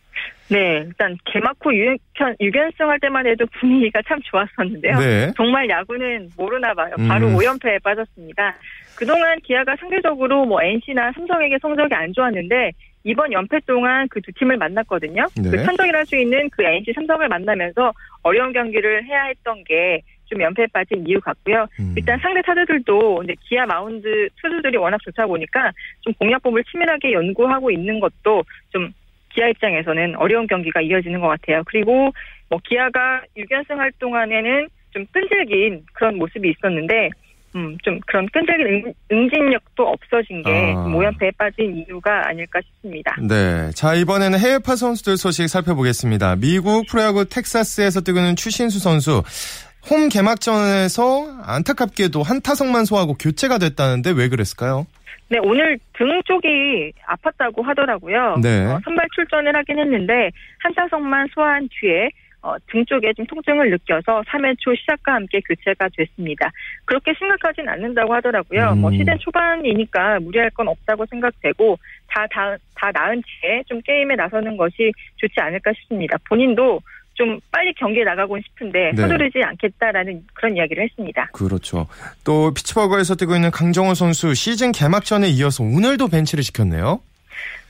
네, 0.49 0.83
일단 0.87 1.17
개막 1.25 1.55
후 1.61 1.69
6연승, 1.71 2.39
6연승 2.39 2.87
할 2.87 2.99
때만 2.99 3.27
해도 3.27 3.45
분위기가 3.59 4.01
참 4.07 4.19
좋았었는데요. 4.23 4.97
네. 4.97 5.31
정말 5.37 5.69
야구는 5.69 6.29
모르나 6.37 6.73
봐요. 6.73 6.95
바로 7.07 7.27
음. 7.27 7.35
5연패에 7.35 7.81
빠졌습니다. 7.83 8.55
그동안 8.95 9.39
기아가 9.41 9.75
상대적으로 9.79 10.45
뭐 10.45 10.61
NC나 10.61 11.11
삼성에게 11.13 11.57
성적이 11.61 11.93
안 11.93 12.11
좋았는데 12.13 12.71
이번 13.03 13.31
연패 13.31 13.59
동안 13.65 14.07
그 14.09 14.19
두 14.21 14.31
팀을 14.33 14.57
만났거든요. 14.57 15.25
네. 15.37 15.49
그 15.51 15.63
천적이라 15.63 15.99
할수 15.99 16.17
있는 16.17 16.49
그 16.49 16.63
NC 16.63 16.93
삼성을 16.93 17.27
만나면서 17.27 17.93
어려운 18.23 18.51
경기를 18.51 19.05
해야 19.05 19.23
했던 19.25 19.63
게 19.65 20.01
좀 20.29 20.41
연패에 20.41 20.67
빠진 20.71 21.05
이유 21.07 21.19
같고요. 21.19 21.65
음. 21.79 21.93
일단 21.97 22.17
상대 22.19 22.41
타자들도 22.41 23.23
이제 23.23 23.33
기아 23.47 23.65
마운드 23.65 24.29
투수들이 24.41 24.77
워낙 24.77 24.99
좋다 25.03 25.25
보니까 25.25 25.71
좀 26.01 26.13
공략법을 26.13 26.63
치밀하게 26.65 27.13
연구하고 27.13 27.71
있는 27.71 27.99
것도 27.99 28.43
좀 28.71 28.93
기아 29.29 29.47
입장에서는 29.47 30.15
어려운 30.15 30.47
경기가 30.47 30.81
이어지는 30.81 31.19
것 31.19 31.27
같아요. 31.27 31.63
그리고 31.65 32.11
뭐 32.49 32.59
기아가 32.63 33.21
6연승 33.37 33.77
할 33.77 33.91
동안에는 33.99 34.67
좀 34.91 35.05
끈질긴 35.11 35.85
그런 35.93 36.17
모습이 36.17 36.49
있었는데 36.49 37.09
음, 37.55 37.77
좀 37.83 37.99
그런 38.05 38.27
끈질긴 38.31 38.83
응, 38.85 38.93
응진력도 39.11 39.87
없어진 39.87 40.43
게 40.43 40.73
아. 40.75 40.87
모연패에 40.87 41.31
빠진 41.37 41.77
이유가 41.77 42.27
아닐까 42.27 42.59
싶습니다. 42.63 43.15
네. 43.21 43.71
자, 43.73 43.95
이번에는 43.95 44.37
해외파 44.37 44.75
선수들 44.75 45.17
소식 45.17 45.47
살펴보겠습니다. 45.47 46.35
미국 46.35 46.85
프로야구 46.87 47.25
텍사스에서 47.25 48.01
뛰고 48.01 48.19
있는 48.19 48.35
추신수 48.35 48.79
선수. 48.79 49.23
홈 49.89 50.09
개막전에서 50.09 51.39
안타깝게도 51.43 52.21
한 52.21 52.41
타석만 52.41 52.85
소화하고 52.85 53.15
교체가 53.15 53.57
됐다는데 53.57 54.11
왜 54.11 54.29
그랬을까요? 54.29 54.85
네, 55.29 55.37
오늘 55.39 55.77
등 55.93 56.21
쪽이 56.25 56.91
아팠다고 57.07 57.63
하더라고요. 57.63 58.37
네. 58.41 58.65
어, 58.65 58.79
선발 58.83 59.07
출전을 59.15 59.55
하긴 59.55 59.77
했는데 59.77 60.31
한 60.59 60.73
타석만 60.73 61.27
소화한 61.33 61.69
뒤에 61.71 62.09
어, 62.41 62.55
등 62.67 62.85
쪽에 62.85 63.13
좀 63.13 63.25
통증을 63.25 63.69
느껴서 63.69 64.23
3회 64.27 64.55
초 64.59 64.73
시작과 64.73 65.13
함께 65.13 65.41
교체가 65.41 65.89
됐습니다. 65.95 66.49
그렇게 66.85 67.13
심각하진 67.13 67.67
않는다고 67.67 68.13
하더라고요. 68.13 68.71
음. 68.71 68.81
뭐 68.81 68.91
시즌 68.91 69.17
초반이니까 69.19 70.19
무리할 70.21 70.49
건 70.51 70.69
없다고 70.69 71.05
생각되고 71.07 71.77
다, 72.07 72.25
다, 72.31 72.55
다 72.75 72.91
나은 72.91 73.21
뒤에 73.21 73.63
좀 73.67 73.81
게임에 73.81 74.15
나서는 74.15 74.55
것이 74.55 74.91
좋지 75.17 75.35
않을까 75.37 75.73
싶습니다. 75.73 76.17
본인도 76.27 76.79
좀 77.19 77.37
빨리 77.51 77.73
경기에 77.73 78.05
나가고 78.05 78.39
싶은데 78.39 78.93
네. 78.95 79.01
서두르지 79.01 79.39
않겠다라는 79.43 80.23
그런 80.33 80.55
이야기를 80.55 80.83
했습니다. 80.85 81.27
그렇죠. 81.33 81.85
또 82.23 82.53
피츠버거에서 82.53 83.15
뛰고 83.15 83.35
있는 83.35 83.51
강정호 83.51 83.93
선수 83.93 84.33
시즌 84.33 84.71
개막전에 84.71 85.27
이어서 85.27 85.65
오늘도 85.65 86.07
벤치를 86.07 86.45
시켰네요. 86.45 87.01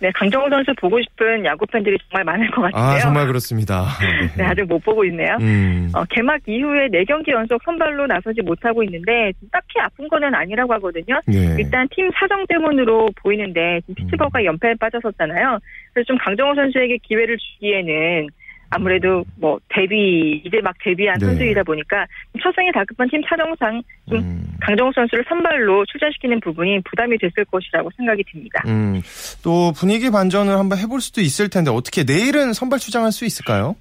네, 0.02 0.12
강정호 0.14 0.50
선수 0.50 0.72
보고 0.80 1.02
싶은 1.02 1.44
야구 1.46 1.66
팬들이 1.66 1.98
정말 2.08 2.24
많을 2.24 2.50
것 2.52 2.62
같은데요. 2.62 2.84
아, 2.84 3.00
정말 3.00 3.28
그렇습니다. 3.28 3.88
네, 4.00 4.30
네 4.38 4.44
아직 4.46 4.64
못 4.64 4.80
보고 4.84 5.04
있네요. 5.06 5.36
음. 5.42 5.90
어, 5.94 6.06
개막 6.06 6.40
이후에 6.48 6.88
4경기 6.88 7.32
연속 7.32 7.62
선발로 7.66 8.06
나서지 8.06 8.42
못하고 8.42 8.84
있는데 8.84 9.32
딱히 9.52 9.80
아픈 9.80 10.08
거는 10.08 10.34
아니라고 10.34 10.74
하거든요. 10.76 11.20
네. 11.26 11.58
일단 11.58 11.88
팀 11.92 12.10
사정 12.14 12.46
때문으로 12.48 13.10
보이는데 13.22 13.82
피츠버가 13.96 14.40
음. 14.40 14.46
연패에 14.46 14.76
빠졌었잖아요. 14.80 15.60
그래서 15.94 16.06
좀 16.06 16.18
강정호 16.20 16.56
선수에게 16.56 16.98
기회를 17.04 17.38
주기에는 17.38 18.30
아무래도 18.72 19.24
뭐 19.38 19.60
데뷔 19.70 20.42
이제 20.46 20.62
막 20.62 20.76
데뷔한 20.84 21.18
네. 21.20 21.26
선수이다 21.26 21.64
보니까 21.64 22.06
첫승에 22.42 22.72
다급한 22.72 23.10
팀 23.10 23.22
사정상 23.28 23.82
좀 24.08 24.20
음. 24.20 24.58
강정호 24.62 24.92
선수를 24.94 25.26
선발로 25.28 25.86
출전시키는 25.86 26.40
부분이 26.40 26.82
부담이 26.82 27.18
됐을 27.18 27.46
것이라고 27.46 27.90
생각이 27.98 28.24
듭니다. 28.32 28.64
음. 28.68 29.02
또 29.44 29.72
분위기 29.72 30.12
반전을 30.12 30.58
한번 30.58 30.78
해볼 30.78 31.02
수도 31.02 31.22
있을 31.22 31.50
텐데 31.50 31.72
어떻게 31.72 32.04
내일은 32.04 32.54
선발 32.54 32.80
출장할 32.80 33.12
수 33.12 33.26
있을까요? 33.26 33.76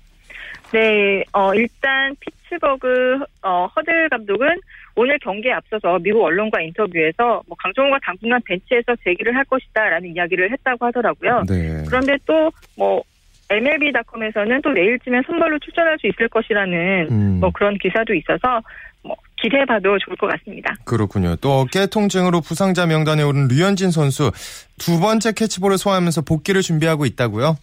네, 0.73 1.25
어, 1.33 1.55
일단 1.55 2.15
피츠버그 2.21 3.21
어, 3.43 3.67
허들 3.75 4.09
감독은 4.11 4.61
오늘 4.95 5.19
경기에 5.21 5.53
앞서서 5.53 5.99
미국 6.01 6.25
언론과 6.25 6.61
인터뷰에서 6.61 7.43
뭐 7.47 7.57
강정호가 7.59 7.99
당분간 8.03 8.41
벤치에서 8.45 8.97
재기를 9.05 9.35
할 9.35 9.45
것이다라는 9.45 10.15
이야기를 10.15 10.51
했다고 10.53 10.87
하더라고요. 10.87 11.45
네. 11.49 11.85
그런데 11.87 12.19
또뭐 12.27 13.03
MLB.com에서는 13.51 14.63
또 14.63 14.71
내일쯤에 14.71 15.23
선발로 15.27 15.59
출전할 15.61 15.99
수 15.99 16.07
있을 16.07 16.29
것이라는 16.29 17.09
음. 17.11 17.41
뭐 17.41 17.51
그런 17.51 17.77
기사도 17.79 18.15
있어서 18.15 18.61
뭐 19.03 19.17
기대해봐도 19.41 19.99
좋을 19.99 20.17
것 20.17 20.27
같습니다. 20.27 20.75
그렇군요. 20.85 21.37
또 21.37 21.61
어깨 21.61 21.87
통증으로 21.87 22.41
부상자 22.41 22.87
명단에 22.87 23.23
오른 23.23 23.49
류현진 23.49 23.91
선수 23.91 24.31
두 24.79 25.01
번째 25.01 25.33
캐치볼을 25.33 25.79
소화하면서 25.79 26.23
복귀를 26.23 26.61
준비하고 26.61 27.07
있다고요? 27.07 27.57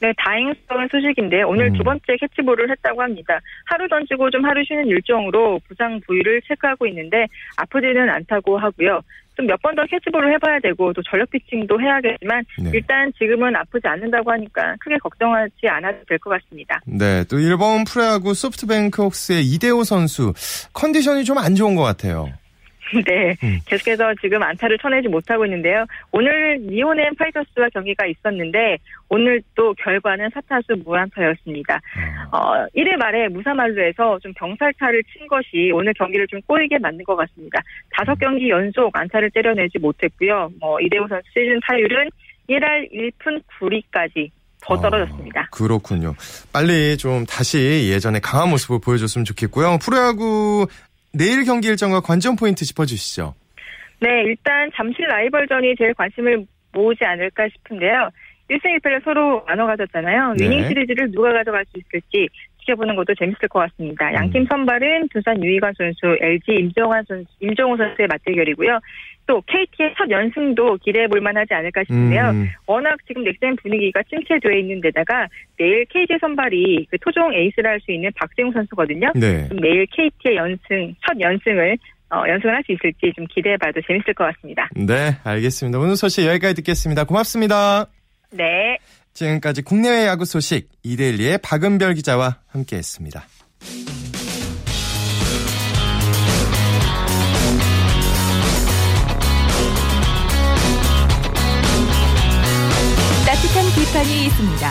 네, 0.00 0.12
다행스러운 0.18 0.88
소식인데 0.90 1.42
오늘 1.44 1.68
음. 1.68 1.78
두 1.78 1.82
번째 1.82 2.02
캐치볼을 2.20 2.70
했다고 2.70 3.00
합니다. 3.00 3.40
하루 3.64 3.88
던지고 3.88 4.28
좀 4.30 4.44
하루 4.44 4.62
쉬는 4.64 4.86
일정으로 4.86 5.60
부상 5.66 5.98
부위를 6.06 6.42
체크하고 6.46 6.86
있는데 6.88 7.26
아프지는 7.56 8.10
않다고 8.10 8.58
하고요. 8.58 9.00
좀 9.36 9.46
몇 9.46 9.60
번 9.62 9.74
더 9.74 9.84
캐치볼을 9.86 10.32
해봐야 10.34 10.60
되고 10.60 10.92
또 10.92 11.02
전력 11.02 11.28
피칭도 11.30 11.80
해야겠지만 11.80 12.44
네. 12.58 12.70
일단 12.74 13.12
지금은 13.18 13.54
아프지 13.56 13.86
않는다고 13.86 14.30
하니까 14.32 14.76
크게 14.80 14.96
걱정하지 14.98 15.66
않아도 15.68 15.98
될 16.08 16.18
것 16.18 16.30
같습니다. 16.30 16.80
네, 16.86 17.24
또 17.24 17.38
일본 17.38 17.84
프로야구 17.84 18.34
소프트뱅크 18.34 19.02
혹스의 19.02 19.44
이대호 19.44 19.84
선수 19.84 20.32
컨디션이 20.72 21.24
좀 21.24 21.38
안 21.38 21.54
좋은 21.56 21.74
것 21.74 21.82
같아요. 21.82 22.28
네, 23.06 23.36
음. 23.42 23.58
계속해서 23.66 24.14
지금 24.20 24.42
안타를 24.42 24.78
쳐내지 24.78 25.08
못하고 25.08 25.44
있는데요. 25.46 25.84
오늘 26.12 26.58
니오넨 26.60 27.14
파이터스와 27.16 27.68
경기가 27.70 28.06
있었는데 28.06 28.78
오늘 29.08 29.42
또 29.54 29.74
결과는 29.74 30.30
사타수 30.34 30.82
무안타였습니다. 30.84 31.80
어. 32.32 32.36
어, 32.36 32.66
1회 32.74 32.96
말에 32.96 33.28
무사말루에서 33.28 34.18
좀 34.20 34.32
병살타를 34.34 35.02
친 35.04 35.26
것이 35.26 35.70
오늘 35.72 35.92
경기를 35.94 36.26
좀 36.26 36.40
꼬이게 36.42 36.78
만든 36.78 37.04
것 37.04 37.16
같습니다. 37.16 37.60
다섯 37.90 38.14
경기 38.18 38.50
연속 38.50 38.94
안타를 38.96 39.30
때려내지 39.30 39.78
못했고요. 39.78 40.50
뭐 40.60 40.80
이대호 40.80 41.06
선수 41.08 41.24
시즌 41.32 41.60
타율은 41.66 42.10
1할 42.48 42.92
1푼 42.92 43.42
9리까지 43.60 44.30
더 44.60 44.74
아, 44.74 44.80
떨어졌습니다. 44.80 45.40
아, 45.40 45.46
그렇군요. 45.50 46.14
빨리 46.52 46.96
좀 46.96 47.24
다시 47.26 47.90
예전에 47.92 48.18
강한 48.20 48.50
모습을 48.50 48.78
보여줬으면 48.80 49.24
좋겠고요. 49.24 49.78
프로야구 49.78 50.66
내일 51.14 51.44
경기 51.44 51.68
일정과 51.68 52.00
관전 52.00 52.36
포인트 52.36 52.64
짚어주시죠. 52.64 53.34
네, 54.00 54.22
일단 54.24 54.70
잠실 54.74 55.06
라이벌전이 55.06 55.76
제일 55.76 55.94
관심을 55.94 56.44
모으지 56.72 57.04
않을까 57.04 57.48
싶은데요. 57.48 58.10
1승 58.50 58.78
1패를 58.78 59.02
서로 59.04 59.42
나눠 59.46 59.66
가졌잖아요. 59.66 60.34
네. 60.36 60.44
위닝 60.44 60.68
시리즈를 60.68 61.10
누가 61.12 61.32
가져갈 61.32 61.64
수 61.66 61.78
있을지 61.78 62.28
지켜보는 62.60 62.96
것도 62.96 63.14
재밌을 63.14 63.48
것 63.48 63.60
같습니다. 63.60 64.12
양팀 64.12 64.42
음. 64.42 64.46
선발은 64.50 65.08
두산 65.08 65.42
유희관 65.42 65.72
선수, 65.76 66.16
LG 66.20 66.52
임정환 66.52 67.04
선수, 67.06 67.30
임정호 67.40 67.76
선수의 67.76 68.08
맞대결이고요. 68.08 68.80
또 69.26 69.40
KT의 69.46 69.94
첫 69.96 70.10
연승도 70.10 70.78
기대해 70.84 71.06
볼 71.08 71.20
만하지 71.20 71.54
않을까 71.54 71.82
싶은데요. 71.84 72.30
음. 72.30 72.48
워낙 72.66 72.96
지금 73.06 73.24
넥센 73.24 73.56
분위기가 73.56 74.02
침체되어 74.08 74.52
있는 74.52 74.80
데다가 74.80 75.26
내일 75.56 75.84
KT 75.86 76.18
선발이 76.20 76.86
그 76.90 76.98
토종 76.98 77.32
에이스를 77.32 77.70
할 77.70 77.80
수 77.80 77.92
있는 77.92 78.10
박재웅 78.16 78.52
선수거든요. 78.52 79.12
네. 79.14 79.48
내일 79.60 79.86
KT의 79.86 80.36
연승, 80.36 80.94
첫 81.06 81.18
연승을 81.18 81.76
어, 82.10 82.22
연승을 82.28 82.54
할 82.54 82.62
수 82.64 82.72
있을지 82.72 83.12
좀 83.16 83.26
기대해 83.26 83.56
봐도 83.56 83.80
재밌을 83.86 84.14
것 84.14 84.24
같습니다. 84.24 84.68
네, 84.76 85.16
알겠습니다. 85.24 85.78
오늘 85.78 85.96
소식 85.96 86.26
여기까지 86.26 86.54
듣겠습니다. 86.56 87.04
고맙습니다. 87.04 87.86
네. 88.30 88.78
지금까지 89.14 89.62
국내외 89.62 90.06
야구 90.06 90.24
소식 90.24 90.68
이데일리의 90.82 91.38
박은별 91.42 91.94
기자와 91.94 92.38
함께했습니다. 92.48 93.22
비판이 103.94 104.26
있습니다. 104.26 104.70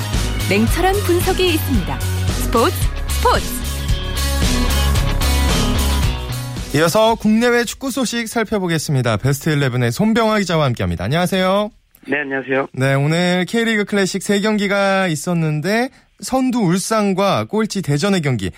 냉철한 0.50 0.96
분석이 1.08 1.46
있습니다. 1.56 2.00
스포츠 2.44 2.76
스포츠. 3.08 3.46
이어서 6.76 7.16
국내외 7.16 7.64
축구 7.64 7.90
소식 7.90 8.28
살펴보겠습니다. 8.28 9.16
베스트 9.16 9.56
11의 9.56 9.92
손병화 9.92 10.40
기자와 10.40 10.66
함께합니다. 10.66 11.06
안녕하세요. 11.06 11.70
네, 12.10 12.20
안녕하세요. 12.20 12.68
네, 12.74 12.96
오늘 12.96 13.46
K리그 13.48 13.86
클래식 13.86 14.22
3경기가 14.22 15.10
있었는데 15.10 15.88
선두 16.20 16.60
울산과 16.60 17.46
꼴찌 17.46 17.82
대전의 17.82 18.20
경기 18.22 18.52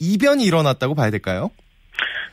이변이 0.00 0.42
일어났다고 0.44 0.94
봐야 0.94 1.10
될까요? 1.10 1.50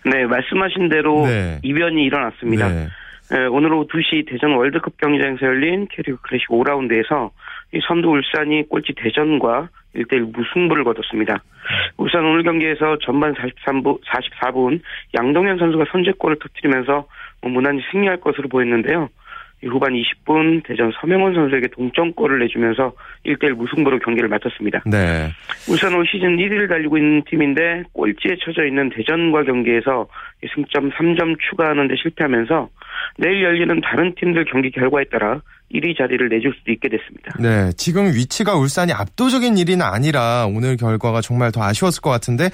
네, 0.06 0.24
말씀하신 0.24 0.88
대로 0.88 1.28
네. 1.28 1.60
이변이 1.62 2.04
일어났습니다. 2.04 2.70
네. 2.70 2.88
네, 3.32 3.46
오늘 3.48 3.74
오후 3.74 3.86
2시 3.88 4.30
대전 4.30 4.56
월드컵 4.56 4.96
경기장에서 4.98 5.46
열린 5.46 5.88
K리그 5.92 6.22
클래식 6.22 6.48
5라운드에서 6.48 7.32
이 7.74 7.80
선두 7.88 8.10
울산이 8.10 8.70
꼴찌 8.70 8.94
대전과 8.96 9.70
1대1 9.96 10.32
무승부를 10.36 10.84
거뒀습니다. 10.84 11.44
울산 11.98 12.26
오늘 12.26 12.44
경기에서 12.44 12.98
전반 13.02 13.34
43분, 13.34 14.00
44분 14.04 14.82
양동현 15.18 15.58
선수가 15.58 15.86
선제골을 15.92 16.38
터뜨리면서 16.40 17.08
뭐 17.42 17.52
무난히 17.52 17.82
승리할 17.92 18.18
것으로 18.18 18.50
보였는데요. 18.50 19.10
후반 19.64 19.94
20분 19.94 20.64
대전 20.64 20.92
서명원 21.00 21.34
선수에게 21.34 21.68
동점골을 21.70 22.40
내주면서 22.40 22.94
1대1 23.26 23.54
무승부로 23.54 24.00
경기를 24.00 24.30
마쳤습니다. 24.30 24.84
네. 24.86 25.30
울산 25.70 25.94
올 25.94 26.06
시즌 26.06 26.38
1위를 26.38 26.70
달리고 26.70 26.98
있는 26.98 27.24
팀인데 27.24 27.84
꼴찌에 27.94 28.38
처져 28.42 28.66
있는 28.66 28.90
대전과 28.90 29.44
경기에서 29.44 30.08
승점 30.54 30.92
3점 30.92 31.38
추가하는 31.50 31.88
데 31.88 31.96
실패하면서 31.96 32.70
내일 33.18 33.44
열리는 33.44 33.82
다른 33.82 34.14
팀들 34.16 34.46
경기 34.46 34.72
결과에 34.72 35.06
따라 35.06 35.42
1위 35.74 35.98
자리를 35.98 36.30
내줄 36.30 36.54
수도 36.58 36.72
있게 36.72 36.90
됐습니다. 36.90 37.34
네, 37.40 37.72
지금 37.76 38.06
위치가 38.06 38.56
울산이 38.56 38.94
압도적인 38.94 39.56
1위는 39.56 39.82
아니라 39.82 40.46
오늘 40.48 40.78
결과가 40.78 41.22
정말 41.22 41.52
더 41.52 41.64
아쉬웠을 41.64 42.02
것 42.02 42.10
같은데 42.12 42.50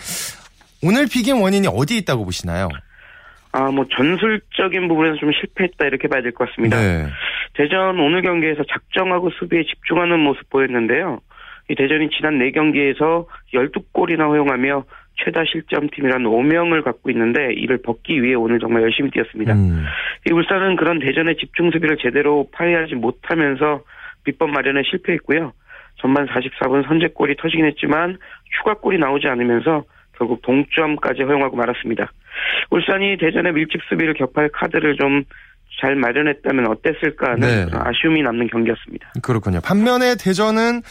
오늘 0.83 1.05
비긴 1.11 1.41
원인이 1.41 1.67
어디 1.71 1.97
있다고 1.97 2.25
보시나요? 2.25 2.69
아, 3.51 3.69
뭐 3.69 3.85
전술적인 3.95 4.87
부분에서 4.87 5.17
좀 5.17 5.31
실패했다 5.33 5.85
이렇게 5.85 6.07
봐야 6.07 6.21
될 6.21 6.31
것 6.31 6.47
같습니다. 6.49 6.77
네. 6.79 7.05
대전 7.53 7.99
오늘 7.99 8.21
경기에서 8.21 8.63
작정하고 8.71 9.29
수비에 9.37 9.63
집중하는 9.63 10.19
모습 10.19 10.49
보였는데요. 10.49 11.19
이 11.71 11.75
대전이 11.75 12.09
지난 12.09 12.37
4경기에서 12.37 13.25
12골이나 13.53 14.27
허용하며 14.29 14.83
최다 15.23 15.43
실점팀이라는 15.45 16.25
오명을 16.25 16.81
갖고 16.81 17.09
있는데 17.11 17.53
이를 17.53 17.77
벗기 17.81 18.21
위해 18.21 18.33
오늘 18.35 18.59
정말 18.59 18.83
열심히 18.83 19.09
뛰었습니다. 19.11 19.53
음. 19.53 19.85
이 20.29 20.33
울산은 20.33 20.75
그런 20.75 20.99
대전의 20.99 21.37
집중 21.37 21.71
수비를 21.71 21.97
제대로 22.01 22.49
파괴하지 22.51 22.95
못하면서 22.95 23.81
비법 24.25 24.49
마련에 24.49 24.81
실패했고요. 24.89 25.53
전반 25.99 26.27
44분 26.27 26.85
선제골이 26.87 27.37
터지긴 27.37 27.65
했지만 27.65 28.17
추가골이 28.57 28.97
나오지 28.97 29.27
않으면서 29.27 29.83
결국 30.17 30.41
동점까지 30.41 31.23
허용하고 31.23 31.55
말았습니다. 31.55 32.11
울산이 32.69 33.17
대전의 33.17 33.53
밀집 33.53 33.81
수비를 33.89 34.13
격파할 34.15 34.49
카드를 34.49 34.97
좀 34.97 35.23
잘 35.79 35.95
마련했다면 35.95 36.67
어땠을까 36.67 37.31
하는 37.31 37.39
네. 37.39 37.65
아쉬움이 37.73 38.21
남는 38.21 38.47
경기였습니다. 38.47 39.13
그렇군요. 39.23 39.59
반면에 39.61 40.15
대전은 40.19 40.81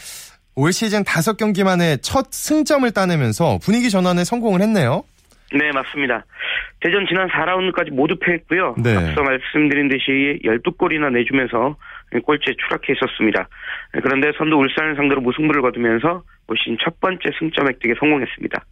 올 0.55 0.73
시즌 0.73 1.03
다섯 1.03 1.37
경기 1.37 1.63
만에 1.63 1.97
첫 1.97 2.31
승점을 2.31 2.89
따내면서 2.91 3.57
분위기 3.63 3.89
전환에 3.89 4.23
성공을 4.23 4.61
했네요. 4.61 5.03
네, 5.53 5.71
맞습니다. 5.71 6.25
대전 6.79 7.05
지난 7.07 7.27
4라운드까지 7.29 7.91
모두 7.91 8.15
패했고요. 8.19 8.75
네. 8.81 8.95
앞서 8.95 9.21
말씀드린 9.21 9.87
듯이 9.87 10.39
12골이나 10.43 11.11
내주면서 11.11 11.75
꼴찌에 12.25 12.55
추락해 12.57 12.93
있었습니다. 12.93 13.47
그런데 14.03 14.31
선두 14.37 14.55
울산을 14.57 14.95
상대로 14.95 15.21
무승부를 15.21 15.61
거두면서 15.61 16.23
시즌 16.57 16.77
첫 16.83 16.99
번째 16.99 17.21
승점 17.39 17.67
획득에 17.67 17.93
성공했습니다. 17.99 18.65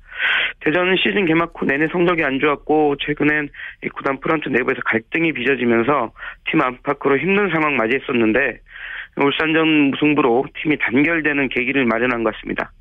대전 0.60 0.96
시즌 0.98 1.26
개막 1.26 1.54
후 1.56 1.66
내내 1.66 1.88
성적이 1.88 2.26
안 2.26 2.40
좋았고 2.40 2.98
최근엔 3.00 3.50
구단 3.94 4.20
프런트 4.20 4.50
내부에서 4.50 4.82
갈등이 4.86 5.32
빚어지면서 5.32 6.12
팀 6.50 6.62
안팎으로 6.62 7.18
힘든 7.18 7.50
상황 7.52 7.78
맞이했었는데 7.78 8.60
울산전 9.24 9.92
무승부로 9.92 10.46
팀이 10.62 10.78
단결되는 10.78 11.50
계기를 11.50 11.86
마련한 11.86 12.24
것 12.24 12.34
같습니다. 12.36 12.72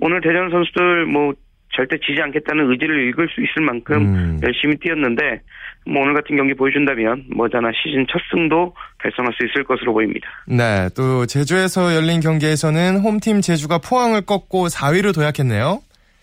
오늘 0.00 0.20
대전 0.20 0.50
선수들 0.50 1.06
뭐 1.06 1.34
절대 1.72 1.96
지지 1.98 2.20
않겠다는 2.20 2.70
의지를 2.70 3.08
읽을 3.08 3.28
수 3.28 3.40
있을 3.40 3.62
만큼 3.64 3.96
음. 4.02 4.40
열심히 4.42 4.76
뛰었는데 4.76 5.40
뭐 5.86 6.02
오늘 6.02 6.14
같은 6.14 6.36
경기 6.36 6.54
보여준다면 6.54 7.26
뭐잖아 7.34 7.70
시즌 7.72 8.06
첫 8.08 8.20
승도 8.30 8.74
달성할 8.98 9.32
수 9.34 9.46
있을 9.46 9.64
것으로 9.64 9.92
보입니다. 9.92 10.28
네, 10.46 10.88
또 10.96 11.26
제주에서 11.26 11.94
열린 11.94 12.20
경기에서는 12.20 12.98
홈팀 12.98 13.40
제주가 13.40 13.78
포항을 13.78 14.22
꺾고 14.26 14.66
4위로 14.66 15.14
도약했네요. 15.14 15.80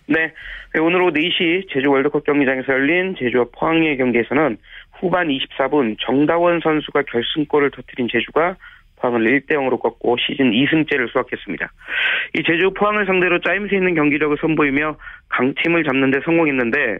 네, 0.10 0.32
오늘 0.80 1.02
오후 1.02 1.12
4시 1.12 1.68
제주 1.74 1.90
월드컵 1.90 2.24
경기장에서 2.26 2.74
열린 2.74 3.16
제주와 3.18 3.46
포항의 3.52 3.98
경기에서는 3.98 4.58
후반 5.00 5.28
24분 5.28 5.96
정다원 6.00 6.60
선수가 6.62 7.04
결승골을 7.04 7.72
터뜨린 7.72 8.08
제주가 8.12 8.56
포항을 9.00 9.26
1대 9.26 9.52
0으로 9.52 9.80
꺾고 9.80 10.18
시즌 10.18 10.52
2승째를 10.52 11.12
수확했습니다. 11.12 11.72
이 12.36 12.44
제주 12.46 12.72
포항을 12.72 13.06
상대로 13.06 13.40
짜임새 13.40 13.76
있는 13.76 13.96
경기력을 13.96 14.38
선보이며 14.42 14.98
강팀을 15.30 15.84
잡는 15.84 16.12
데 16.12 16.20
성공했는데 16.26 16.98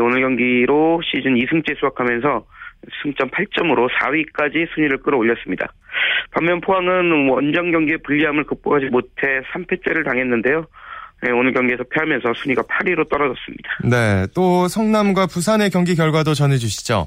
오늘 0.00 0.20
경기로 0.20 1.02
시즌 1.04 1.34
2승째 1.34 1.78
수확하면서 1.78 2.46
승점 3.02 3.30
8점으로 3.30 3.88
4위까지 3.90 4.68
순위를 4.74 4.98
끌어올렸습니다. 5.02 5.72
반면 6.32 6.60
포항은 6.60 7.28
원정 7.28 7.70
경기의 7.70 7.98
불리함을 7.98 8.44
극복하지 8.44 8.86
못해 8.86 9.42
3패째를 9.52 10.04
당했는데요. 10.04 10.66
오늘 11.34 11.52
경기에서 11.52 11.84
패하면서 11.84 12.32
순위가 12.34 12.62
8위로 12.62 13.08
떨어졌습니다. 13.08 13.70
네, 13.84 14.26
또 14.34 14.66
성남과 14.66 15.26
부산의 15.26 15.70
경기 15.70 15.94
결과도 15.94 16.34
전해주시죠. 16.34 17.06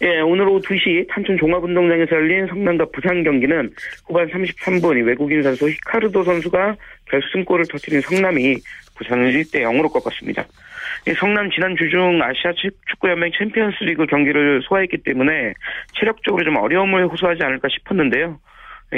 예, 0.00 0.20
오늘 0.20 0.48
오후 0.48 0.60
2시 0.60 1.08
탄천 1.08 1.36
종합운동장에서 1.38 2.16
열린 2.16 2.46
성남과 2.46 2.86
부산 2.92 3.24
경기는 3.24 3.72
후반 4.06 4.28
33분 4.28 5.04
외국인 5.04 5.42
선수 5.42 5.68
히카르도 5.68 6.22
선수가 6.22 6.76
결승골을 7.06 7.64
터뜨린 7.70 8.00
성남이 8.02 8.56
부산을 8.96 9.32
1대 9.32 9.62
0으로 9.62 9.92
꺾었습니다. 9.92 10.44
성남 11.18 11.50
지난 11.50 11.76
주중 11.76 12.20
아시아 12.22 12.52
축구연맹 12.90 13.32
챔피언스리그 13.38 14.06
경기를 14.06 14.60
소화했기 14.62 14.98
때문에 14.98 15.54
체력적으로 15.98 16.44
좀 16.44 16.56
어려움을 16.56 17.06
호소하지 17.08 17.42
않을까 17.42 17.68
싶었는데요. 17.68 18.38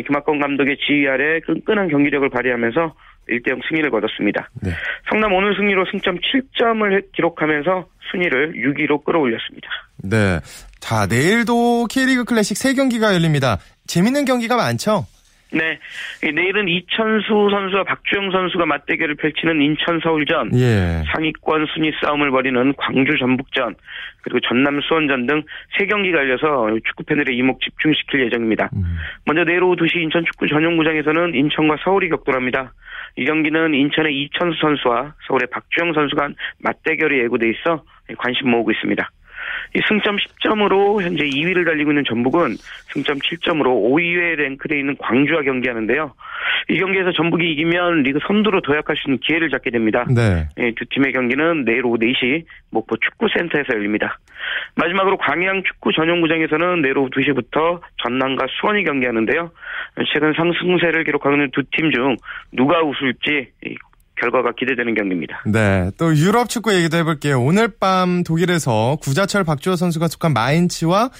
김학건 0.07 0.38
감독의 0.38 0.76
지휘 0.78 1.09
아래 1.09 1.40
끈끈한 1.40 1.88
경기력을 1.88 2.28
발휘하면서 2.28 2.95
1대0 3.28 3.61
승리를 3.69 3.90
거뒀습니다. 3.90 4.49
네. 4.62 4.71
성남 5.09 5.33
오늘 5.33 5.54
승리로 5.54 5.85
승점 5.90 6.19
7점을 6.19 7.12
기록하면서 7.12 7.87
순위를 8.11 8.54
6위로 8.54 9.04
끌어올렸습니다. 9.04 9.69
네. 10.02 10.40
자, 10.80 11.06
내일도 11.06 11.87
K리그 11.87 12.25
클래식 12.25 12.56
3경기가 12.56 13.12
열립니다. 13.14 13.58
재밌는 13.87 14.25
경기가 14.25 14.56
많죠? 14.56 15.06
네. 15.52 15.80
내일은 16.22 16.68
이천수 16.68 17.49
선수와 17.50 17.82
박주영 17.82 18.30
선수가 18.30 18.66
맞대결을 18.66 19.16
펼치는 19.16 19.60
인천 19.60 19.99
서울전, 20.00 20.52
예. 20.54 21.02
상위권 21.12 21.66
순위 21.75 21.90
싸움을 22.00 22.30
벌이는 22.30 22.72
광주 22.76 23.18
전북전, 23.18 23.75
그리고 24.22 24.38
전남 24.40 24.80
수원전 24.80 25.26
등 25.26 25.42
세 25.76 25.87
경기가 25.87 26.18
열려서 26.18 26.68
축구 26.87 27.02
팬들의 27.04 27.37
이목 27.37 27.60
집중시킬 27.60 28.26
예정입니다. 28.26 28.70
음. 28.75 28.96
먼저 29.25 29.42
내일 29.44 29.62
오후 29.64 29.75
2시 29.75 29.96
인천 29.96 30.25
축구 30.25 30.46
전용구장에서는 30.46 31.34
인천과 31.34 31.78
서울이 31.84 32.08
격돌합니다. 32.10 32.72
이 33.16 33.25
경기는 33.25 33.75
인천의 33.75 34.14
이천수 34.22 34.56
선수와 34.60 35.14
서울의 35.26 35.49
박주영 35.50 35.94
선수가 35.94 36.28
맞대결이 36.58 37.18
예고돼 37.25 37.50
있어 37.50 37.82
관심 38.19 38.50
모으고 38.50 38.71
있습니다. 38.71 39.10
이 39.75 39.80
승점 39.87 40.17
10점으로 40.17 41.00
현재 41.02 41.25
2위를 41.25 41.65
달리고 41.65 41.93
있는 41.93 42.04
전북은 42.04 42.56
승점 42.93 43.19
7점으로 43.19 43.67
5위에 43.67 44.37
랭크되어 44.37 44.78
있는 44.78 44.97
광주와 44.99 45.43
경기하는데요. 45.43 46.13
이 46.69 46.78
경기에서 46.78 47.13
전북이 47.13 47.52
이기면 47.52 48.02
리그 48.02 48.19
선두로 48.26 48.61
도약할 48.63 48.97
수 48.97 49.09
있는 49.09 49.19
기회를 49.21 49.50
잡게 49.50 49.71
됩니다. 49.71 50.04
네. 50.15 50.49
예, 50.59 50.73
두 50.76 50.85
팀의 50.91 51.13
경기는 51.13 51.65
내일 51.65 51.87
오후 51.87 51.99
4시 51.99 52.45
목포 52.71 52.97
축구센터에서 52.97 53.75
열립니다. 53.75 54.19
마지막으로 54.75 55.17
광양 55.19 55.63
축구 55.65 55.93
전용구장에서는 55.93 56.83
내일 56.83 56.99
오후 56.99 57.09
2시부터 57.11 57.80
전남과 58.02 58.47
수원이 58.61 58.85
경기하는데요. 58.85 59.50
최근 60.13 60.33
상승세를 60.35 61.04
기록하는 61.04 61.50
두 61.52 61.63
팀 61.71 61.91
중 61.91 62.17
누가 62.52 62.83
우승일지 62.83 63.50
결과가 64.21 64.52
기대되는 64.52 64.95
경기입니다. 64.95 65.43
네. 65.47 65.91
또 65.99 66.15
유럽 66.15 66.49
축구 66.49 66.75
얘기도 66.75 66.97
해볼게요. 66.99 67.41
오늘 67.41 67.69
밤 67.69 68.23
독일에서 68.23 68.97
구자철 69.00 69.45
박주호 69.45 69.76
선수가 69.76 70.09
속한 70.09 70.33
마인츠와 70.33 71.11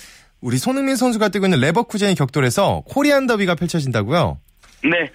우리 0.41 0.57
손흥민 0.57 0.97
선수가 0.97 1.29
뛰고 1.29 1.47
있는 1.47 1.61
레버쿠젠이 1.61 2.15
격돌해서 2.15 2.83
코리안 2.87 3.27
더비가 3.27 3.55
펼쳐진다고요? 3.55 4.39
네. 4.85 5.11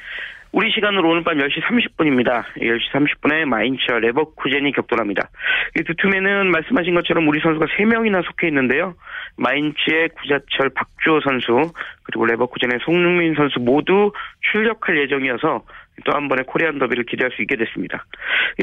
우리 0.51 0.71
시간으로 0.71 1.09
오늘 1.09 1.25
밤 1.25 1.37
10시 1.37 1.61
30분입니다. 1.63 2.45
10시 2.61 2.89
30분에 2.93 3.43
마인츠와 3.43 3.99
레버쿠젠이 3.99 4.71
격돌합니다. 4.71 5.29
이두 5.77 5.93
팀에는 6.01 6.49
말씀하신 6.49 6.95
것처럼 6.95 7.27
우리 7.27 7.41
선수가 7.41 7.65
3명이나 7.65 8.23
속해 8.23 8.47
있는데요. 8.47 8.95
마인츠의 9.35 10.09
구자철 10.15 10.69
박주호 10.69 11.19
선수, 11.25 11.73
그리고 12.03 12.25
레버쿠젠의 12.25 12.79
송능민 12.85 13.35
선수 13.35 13.59
모두 13.59 14.13
출격할 14.53 14.97
예정이어서 15.01 15.63
또 16.03 16.11
한 16.13 16.27
번의 16.27 16.45
코리안 16.45 16.77
더비를 16.79 17.05
기대할 17.05 17.31
수 17.35 17.41
있게 17.41 17.55
됐습니다. 17.55 18.05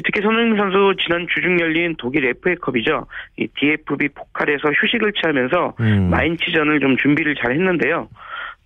특히 0.05 0.21
손흥민 0.21 0.57
선수 0.57 0.95
지난 1.03 1.27
주중 1.35 1.59
열린 1.61 1.95
독일 1.99 2.27
FA컵이죠. 2.27 3.07
이 3.39 3.49
DFB 3.59 4.09
포칼에서 4.09 4.69
휴식을 4.71 5.13
취하면서 5.15 5.75
음. 5.81 6.11
마인츠전을 6.11 6.81
좀 6.81 6.97
준비를 6.99 7.35
잘 7.37 7.53
했는데요. 7.53 8.09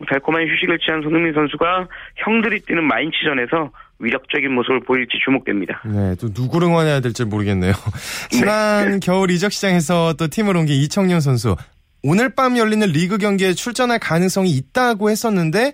달콤한 0.09 0.46
휴식을 0.46 0.79
취한 0.79 1.02
손흥민 1.02 1.33
선수가 1.33 1.88
형들이 2.16 2.61
뛰는 2.61 2.85
마인츠전에서 2.85 3.70
위력적인 3.98 4.52
모습을 4.52 4.81
보일지 4.81 5.16
주목됩니다. 5.24 5.81
네, 5.87 6.14
또 6.20 6.29
누구를 6.29 6.68
응원해야 6.68 7.00
될지 7.00 7.24
모르겠네요. 7.24 7.72
지난 8.31 8.90
네. 8.92 8.98
겨울 9.02 9.31
이적 9.31 9.52
시장에서 9.52 10.12
또 10.18 10.29
팀을 10.29 10.55
옮긴 10.57 10.76
이청용 10.83 11.20
선수. 11.20 11.57
오늘 12.02 12.29
밤 12.35 12.59
열리는 12.59 12.87
리그 12.88 13.16
경기에 13.16 13.55
출전할 13.55 13.98
가능성이 13.98 14.50
있다고 14.50 15.09
했었는데 15.11 15.72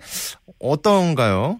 어떤가요? 0.59 1.59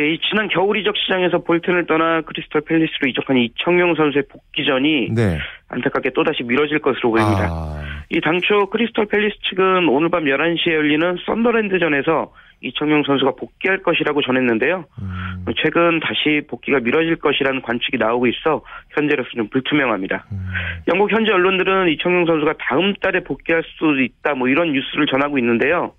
예, 0.00 0.16
지난 0.28 0.48
겨울 0.48 0.76
이적 0.78 0.96
시장에서 0.96 1.38
볼튼을 1.38 1.86
떠나 1.86 2.20
크리스털 2.20 2.60
팰리스로 2.60 3.08
이적한 3.08 3.36
이청용 3.36 3.94
선수의 3.94 4.24
복귀전이 4.30 5.14
네. 5.14 5.38
안타깝게 5.68 6.10
또다시 6.10 6.42
미뤄질 6.44 6.78
것으로 6.78 7.10
보입니다. 7.10 7.48
아... 7.50 8.04
이 8.10 8.20
당초 8.20 8.66
크리스털 8.70 9.06
팰리스 9.06 9.36
측은 9.50 9.88
오늘 9.88 10.08
밤 10.08 10.24
11시에 10.24 10.72
열리는 10.72 11.16
썬더랜드전에서 11.26 12.32
이청용 12.60 13.04
선수가 13.04 13.32
복귀할 13.36 13.82
것이라고 13.82 14.22
전했는데요. 14.22 14.84
음... 15.00 15.44
최근 15.62 16.00
다시 16.00 16.42
복귀가 16.48 16.80
미뤄질 16.80 17.16
것이라는 17.16 17.62
관측이 17.62 17.98
나오고 17.98 18.26
있어 18.28 18.62
현재로서는 18.90 19.48
불투명합니다. 19.50 20.26
음... 20.32 20.50
영국 20.88 21.10
현지 21.12 21.30
언론들은 21.30 21.88
이청용 21.88 22.26
선수가 22.26 22.54
다음 22.58 22.94
달에 22.94 23.20
복귀할 23.20 23.62
수 23.62 24.00
있다 24.00 24.34
뭐 24.34 24.48
이런 24.48 24.72
뉴스를 24.72 25.06
전하고 25.06 25.38
있는데요. 25.38 25.92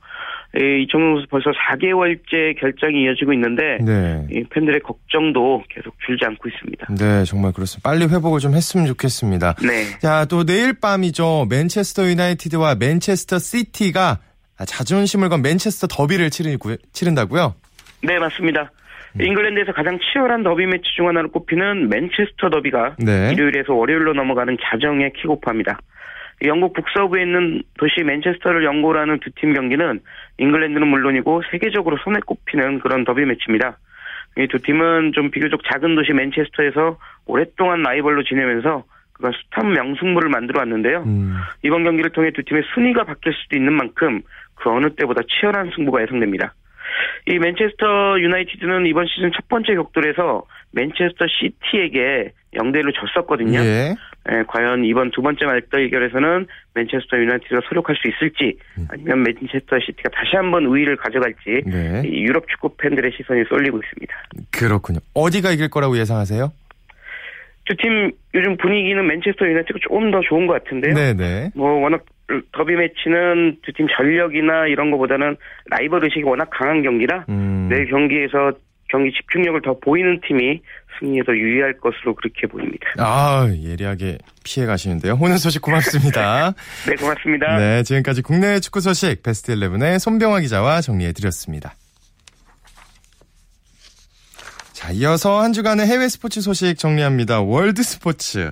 이청용 0.56 1.16
선수 1.16 1.28
벌써 1.30 1.52
4개월째 1.52 2.60
결정이 2.60 3.04
이어지고 3.04 3.34
있는데 3.34 3.78
네. 3.82 4.26
팬들의 4.50 4.80
걱정도 4.82 5.64
계속 5.70 5.94
줄지 6.06 6.26
않고 6.26 6.50
있습니다. 6.50 6.88
네, 6.98 7.24
정말 7.24 7.54
그렇습니다. 7.54 7.88
빨리 7.88 8.06
회복을 8.06 8.40
좀 8.40 8.54
했으면 8.54 8.88
좋겠습니다. 8.88 9.56
네. 9.62 10.00
자, 10.00 10.26
또 10.26 10.44
내일 10.44 10.74
밤이죠. 10.74 11.46
맨체스터 11.50 12.08
유나이티드와 12.08 12.76
맨체스터 12.76 13.38
시티가 13.38 14.20
자존심을 14.66 15.30
건 15.30 15.42
맨체스터 15.42 15.88
더비를 15.88 16.32
치른다고요? 16.32 17.54
네, 18.04 18.18
맞습니다. 18.18 18.72
음. 19.16 19.22
잉글랜드에서 19.22 19.72
가장 19.74 20.00
치열한 20.00 20.44
더비 20.44 20.66
매치 20.66 20.84
중 20.96 21.08
하나로 21.08 21.32
꼽히는 21.32 21.90
맨체스터 21.90 22.50
더비가 22.50 22.96
네. 23.00 23.32
일요일에서 23.34 23.74
월요일로 23.74 24.14
넘어가는 24.14 24.58
자정에 24.62 25.12
킥오프합니다. 25.22 25.80
영국 26.44 26.74
북서부에 26.74 27.22
있는 27.24 27.62
도시 27.78 28.02
맨체스터를 28.04 28.64
연고로 28.64 29.00
하는 29.00 29.20
두 29.20 29.30
팀 29.32 29.54
경기는 29.54 30.00
잉글랜드는 30.38 30.88
물론이고 30.88 31.44
세계적으로 31.52 31.98
손에 32.04 32.20
꼽히는 32.26 32.80
그런 32.80 33.04
더비 33.04 33.26
매치입니다. 33.26 33.78
이 34.38 34.48
두 34.48 34.60
팀은 34.60 35.12
좀 35.14 35.32
비교적 35.32 35.62
작은 35.70 35.96
도시 35.96 36.14
맨체스터에서 36.14 36.98
오랫동안 37.26 37.82
라이벌로 37.82 38.24
지내면서 38.24 38.84
그간 39.14 39.34
숱한 39.34 39.74
명승부를 39.74 40.30
만들어 40.30 40.60
왔는데요. 40.60 41.04
음. 41.06 41.36
이번 41.64 41.84
경기를 41.84 42.12
통해 42.12 42.32
두 42.32 42.44
팀의 42.44 42.64
순위가 42.74 43.04
바뀔 43.04 43.34
수도 43.34 43.58
있는 43.58 43.74
만큼 43.74 44.22
그 44.56 44.70
어느 44.70 44.90
때보다 44.96 45.22
치열한 45.28 45.72
승부가 45.76 46.02
예상됩니다. 46.04 46.54
이 47.28 47.38
맨체스터 47.38 48.20
유나이티드는 48.20 48.86
이번 48.86 49.06
시즌 49.08 49.32
첫 49.34 49.48
번째 49.50 49.76
격돌에서 49.76 50.44
맨체스터 50.72 51.26
시티에게 51.28 52.32
0대1로 52.56 52.94
졌었거든요. 52.96 53.60
예. 53.60 53.96
에, 54.32 54.44
과연 54.48 54.86
이번 54.86 55.12
두 55.12 55.22
번째 55.22 55.46
말대결에서는 55.46 56.46
맨체스터 56.76 57.18
유나이티드가 57.18 57.62
소력할 57.68 57.96
수 57.96 58.08
있을지 58.08 58.58
아니면 58.90 59.24
맨체스터 59.24 59.80
시티가 59.80 60.10
다시 60.10 60.36
한번 60.36 60.66
우위를 60.66 60.96
가져갈지 60.98 61.62
네. 61.66 62.04
유럽 62.06 62.48
축구 62.48 62.76
팬들의 62.78 63.12
시선이 63.18 63.44
쏠리고 63.50 63.80
있습니다. 63.84 64.14
그렇군요. 64.52 65.00
어디가 65.14 65.52
이길 65.52 65.70
거라고 65.70 65.98
예상하세요? 65.98 66.52
두팀 67.66 68.12
요즘 68.34 68.58
분위기는 68.58 69.06
맨체스터 69.06 69.46
유나이티드가 69.48 69.80
조금 69.82 70.12
더 70.12 70.22
좋은 70.22 70.48
것 70.48 70.54
같은데요. 70.64 70.94
네네. 70.94 71.14
네. 71.14 71.50
뭐 71.56 71.72
워낙 71.82 72.04
더비 72.52 72.76
매치는 72.76 73.58
두 73.64 73.72
팀 73.74 73.88
전력이나 73.96 74.68
이런 74.68 74.92
것보다는 74.92 75.36
라이벌 75.72 76.04
의식이 76.04 76.24
워낙 76.24 76.50
강한 76.52 76.82
경기라 76.84 77.26
음. 77.30 77.68
내 77.70 77.86
경기에서 77.86 78.52
경기 78.90 79.12
집중력을 79.14 79.62
더 79.62 79.78
보이는 79.80 80.20
팀이 80.28 80.62
승리에 81.00 81.24
더 81.24 81.32
유리할 81.32 81.78
것으로 81.78 82.16
그렇게 82.16 82.48
보입니다. 82.48 82.88
아, 82.98 83.48
예리하게 83.50 84.18
피해 84.44 84.66
가시는데요. 84.66 85.18
오늘 85.22 85.38
소식 85.38 85.62
고맙습니다. 85.62 86.54
네, 86.90 86.96
고맙습니다. 86.96 87.58
네, 87.58 87.84
지금까지 87.84 88.22
국내 88.22 88.60
축구 88.60 88.82
소식 88.82 89.24
베스트 89.24 89.54
11의 89.56 90.00
손병화 90.00 90.42
기자와 90.42 90.82
정리해 90.82 91.14
드렸습니다. 91.14 91.76
자, 94.74 94.92
이어서 94.92 95.42
한 95.42 95.54
주간의 95.54 95.86
해외 95.86 96.08
스포츠 96.08 96.42
소식 96.42 96.78
정리합니다. 96.78 97.42
월드 97.42 97.84
스포츠. 97.84 98.52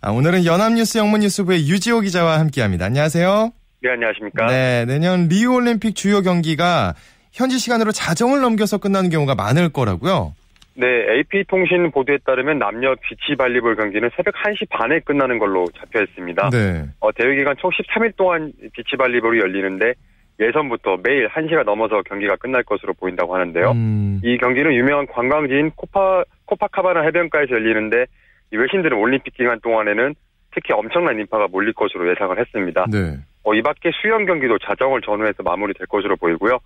아, 0.00 0.10
오늘은 0.10 0.44
연합뉴스 0.44 0.98
영문뉴스부의 0.98 1.68
유지호 1.68 2.00
기자와 2.00 2.38
함께합니다. 2.40 2.86
안녕하세요. 2.86 3.52
네, 3.82 3.90
안녕하십니까. 3.90 4.46
네, 4.46 4.84
내년 4.86 5.28
리우 5.28 5.54
올림픽 5.54 5.94
주요 5.94 6.22
경기가 6.22 6.94
현지 7.36 7.58
시간으로 7.58 7.92
자정을 7.92 8.40
넘겨서 8.40 8.78
끝나는 8.78 9.10
경우가 9.10 9.34
많을 9.34 9.68
거라고요. 9.68 10.34
네, 10.74 10.86
AP통신 10.86 11.90
보도에 11.90 12.16
따르면 12.24 12.58
남녀 12.58 12.94
비치 12.94 13.36
발리볼 13.36 13.76
경기는 13.76 14.08
새벽 14.16 14.34
1시 14.34 14.68
반에 14.70 15.00
끝나는 15.00 15.38
걸로 15.38 15.66
잡혀 15.78 16.02
있습니다. 16.02 16.50
네. 16.50 16.84
어, 17.00 17.12
대회 17.12 17.36
기간 17.36 17.54
총 17.58 17.70
13일 17.70 18.16
동안 18.16 18.52
비치 18.72 18.96
발리볼이 18.96 19.38
열리는데 19.40 19.92
예선부터 20.40 20.98
매일 21.02 21.28
1시가 21.28 21.64
넘어서 21.64 22.02
경기가 22.02 22.36
끝날 22.36 22.62
것으로 22.62 22.94
보인다고 22.94 23.34
하는데요. 23.34 23.70
음. 23.72 24.20
이 24.22 24.38
경기는 24.38 24.72
유명한 24.74 25.06
관광지인 25.06 25.72
코파, 25.76 26.24
코파카바나 26.46 27.02
해변가에서 27.02 27.52
열리는데 27.52 28.06
이 28.52 28.56
외신들은 28.56 28.96
올림픽 28.96 29.34
기간 29.34 29.60
동안에는 29.60 30.14
특히 30.54 30.72
엄청난 30.72 31.18
인파가 31.18 31.48
몰릴 31.48 31.74
것으로 31.74 32.10
예상을 32.10 32.38
했습니다. 32.38 32.86
네. 32.90 33.18
어, 33.44 33.54
이 33.54 33.62
밖에 33.62 33.90
수영 34.00 34.24
경기도 34.24 34.58
자정을 34.58 35.02
전후해서 35.02 35.42
마무리될 35.42 35.86
것으로 35.86 36.16
보이고요. 36.16 36.58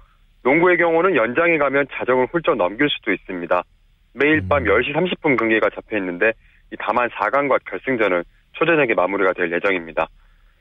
농구의 0.42 0.79
경우는 0.79 1.16
연장에 1.16 1.59
가면 1.59 1.87
자정을 1.92 2.26
훌쩍 2.31 2.57
넘길 2.57 2.88
수도 2.88 3.12
있습니다. 3.12 3.62
매일 4.14 4.42
밤 4.48 4.64
10시 4.64 4.96
음. 4.96 5.05
30분 5.05 5.38
경기가 5.38 5.68
잡혀 5.70 5.96
있는데 5.98 6.33
이 6.72 6.76
다만 6.79 7.09
4강과 7.11 7.59
결승전은 7.64 8.22
초저녁에 8.53 8.94
마무리가 8.94 9.33
될 9.33 9.53
예정입니다. 9.53 10.09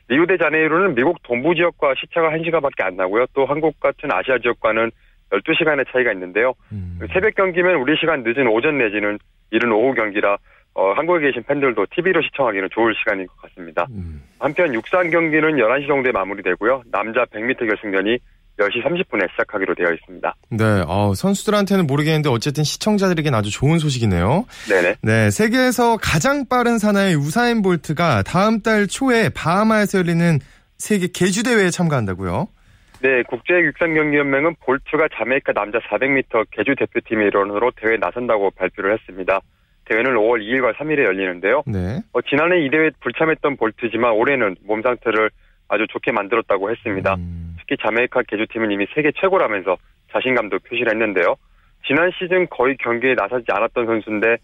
리우데자네이루는 0.10 0.96
미국 0.96 1.22
동부 1.24 1.56
지역과 1.56 1.94
시차가 1.96 2.32
1시간밖에 2.32 2.84
안 2.84 2.96
나고요. 2.96 3.26
또 3.34 3.46
한국 3.46 3.80
같은 3.80 4.12
아시아 4.12 4.40
지역과는 4.40 4.92
12시간의 5.32 5.86
차이가 5.92 6.12
있는데요. 6.14 6.54
음. 6.72 7.00
새벽 7.14 7.36
경기면 7.36 7.76
우리 7.76 7.96
시간 7.98 8.24
늦은 8.24 8.48
오전 8.48 8.80
내지는 8.80 9.20
이른 9.52 9.72
오후 9.72 9.94
경기라 9.94 10.38
어, 10.74 10.94
한국에 10.94 11.28
계신 11.28 11.44
팬들도 11.44 11.88
TV로 11.92 12.22
시청하기는 12.22 12.70
좋을 12.72 12.96
시간인 12.96 13.28
것 13.28 13.38
같습니다. 13.42 13.86
음. 13.92 14.24
한편 14.40 14.74
육상 14.74 15.10
경기는 15.10 15.58
11시 15.58 15.88
정도에 15.88 16.12
마무리되고요. 16.12 16.84
남자 16.92 17.26
100m 17.26 17.68
결승전이 17.68 18.18
10시 18.60 18.84
30분에 18.84 19.30
시작하기로 19.32 19.76
되어 19.76 19.94
있습니다. 19.94 20.36
네, 20.50 20.84
어, 20.88 21.14
선수들한테는 21.16 21.88
모르겠는데 21.88 22.30
어쨌든 22.30 22.64
시청자들에겐 22.64 23.34
아주 23.34 23.52
좋은 23.52 23.80
소식이네요. 23.80 24.46
네네. 24.70 24.96
네, 25.02 25.30
세계에서 25.30 25.98
가장 25.98 26.46
빠른 26.48 26.78
사나이 26.78 27.16
우사인 27.16 27.62
볼트가 27.62 28.24
다음 28.24 28.62
달 28.62 28.88
초에 28.88 29.30
바하마에서 29.30 30.00
열리는 30.00 30.40
세계 30.78 31.08
개주 31.08 31.44
대회에 31.44 31.70
참가한다고요? 31.70 32.48
네, 33.02 33.24
국제육상경기연맹은 33.24 34.56
볼트가 34.66 35.08
자메이카 35.16 35.54
남자 35.54 35.80
400m 35.80 36.48
개주 36.52 36.76
대표팀의 36.76 37.28
일원으로 37.28 37.72
대회에 37.78 37.98
나선다고 37.98 38.52
발표를 38.52 38.94
했습니다. 38.94 39.40
대회는 39.86 40.16
5월 40.16 40.42
2일과 40.42 40.76
3일에 40.76 41.06
열리는데요. 41.06 41.64
네. 41.66 42.02
어, 42.12 42.22
지난해 42.22 42.64
이 42.64 42.70
대회에 42.70 42.92
불참했던 43.00 43.58
볼트지만 43.58 44.12
올해는 44.12 44.58
몸 44.66 44.82
상태를 44.82 45.32
아주 45.70 45.86
좋게 45.90 46.12
만들었다고 46.12 46.70
했습니다. 46.72 47.16
음. 47.16 47.39
특히 47.70 47.78
자메이카 47.84 48.24
개주팀은 48.24 48.72
이미 48.72 48.88
세계 48.96 49.12
최고라면서 49.12 49.78
자신감도 50.12 50.58
표시를 50.60 50.92
했는데요. 50.94 51.36
지난 51.86 52.10
시즌 52.18 52.50
거의 52.50 52.76
경기에 52.78 53.14
나서지 53.14 53.46
않았던 53.48 53.86
선수인데 53.86 54.38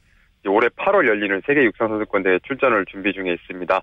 올해 0.48 0.68
8월 0.68 1.08
열리는 1.08 1.42
세계 1.48 1.64
육상 1.64 1.88
선수권 1.88 2.22
대회 2.22 2.38
출전을 2.46 2.86
준비 2.86 3.14
중에 3.14 3.34
있습니다. 3.34 3.82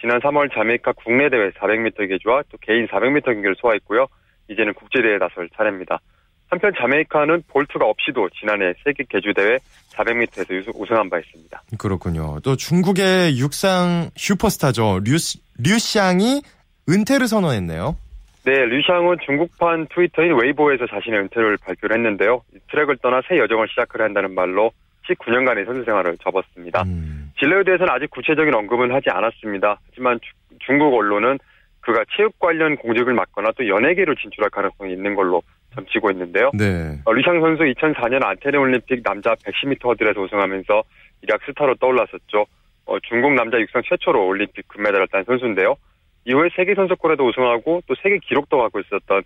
지난 0.00 0.18
3월 0.18 0.52
자메이카 0.52 0.92
국내 0.92 1.28
대회 1.30 1.50
400m 1.50 2.08
개주와 2.08 2.42
또 2.50 2.58
개인 2.60 2.88
400m 2.88 3.24
경기를 3.26 3.54
소화했고요. 3.60 4.06
이제는 4.48 4.74
국제 4.74 5.00
대회에 5.00 5.18
나설 5.18 5.48
차례입니다. 5.56 6.00
한편 6.48 6.72
자메이카는 6.76 7.44
볼트가 7.46 7.86
없이도 7.86 8.30
지난해 8.40 8.74
세계 8.82 9.04
개주 9.08 9.32
대회 9.34 9.58
400m에서 9.92 10.74
우승한 10.74 11.08
바 11.08 11.20
있습니다. 11.20 11.62
그렇군요. 11.78 12.40
또 12.42 12.56
중국의 12.56 13.38
육상 13.38 14.10
슈퍼스타죠. 14.16 14.98
류, 15.04 15.16
류샹이 15.58 16.42
은퇴를 16.88 17.28
선언했네요. 17.28 17.94
네, 18.44 18.64
류샹은 18.64 19.18
중국판 19.24 19.86
트위터인 19.94 20.34
웨이보에서 20.34 20.86
자신의 20.86 21.20
은퇴를 21.20 21.58
발표를 21.58 21.96
했는데요. 21.96 22.42
트랙을 22.70 22.96
떠나 23.02 23.20
새 23.28 23.38
여정을 23.38 23.68
시작을 23.68 24.00
한다는 24.00 24.34
말로 24.34 24.72
19년간의 25.08 25.66
선수 25.66 25.84
생활을 25.84 26.16
접었습니다. 26.18 26.82
음. 26.82 27.32
진로에 27.38 27.64
대해서는 27.64 27.92
아직 27.92 28.10
구체적인 28.10 28.54
언급은 28.54 28.92
하지 28.92 29.10
않았습니다. 29.10 29.78
하지만 29.88 30.18
주, 30.20 30.32
중국 30.60 30.94
언론은 30.94 31.38
그가 31.80 32.04
체육 32.16 32.38
관련 32.38 32.76
공직을 32.76 33.12
맡거나 33.14 33.52
또 33.56 33.66
연예계로 33.66 34.14
진출할 34.14 34.50
가능성이 34.50 34.92
있는 34.92 35.14
걸로 35.14 35.42
점치고 35.74 36.10
있는데요. 36.10 36.50
네. 36.54 36.98
어, 37.04 37.12
류샹 37.12 37.40
선수 37.40 37.62
2004년 37.62 38.24
아테네 38.24 38.58
올림픽 38.58 39.02
남자 39.02 39.34
110m 39.34 39.84
허들에서 39.84 40.20
우승하면서 40.20 40.82
일약 41.22 41.40
스타로 41.44 41.74
떠올랐었죠. 41.76 42.46
어, 42.86 42.98
중국 43.00 43.32
남자 43.34 43.58
육상 43.58 43.82
최초로 43.84 44.26
올림픽 44.26 44.66
금메달을 44.68 45.08
딴 45.08 45.24
선수인데요. 45.24 45.76
이후에 46.30 46.48
세계 46.56 46.74
선수권에도 46.74 47.26
우승하고 47.26 47.82
또 47.86 47.94
세계 48.02 48.18
기록도 48.18 48.58
갖고 48.58 48.80
있었던 48.80 49.22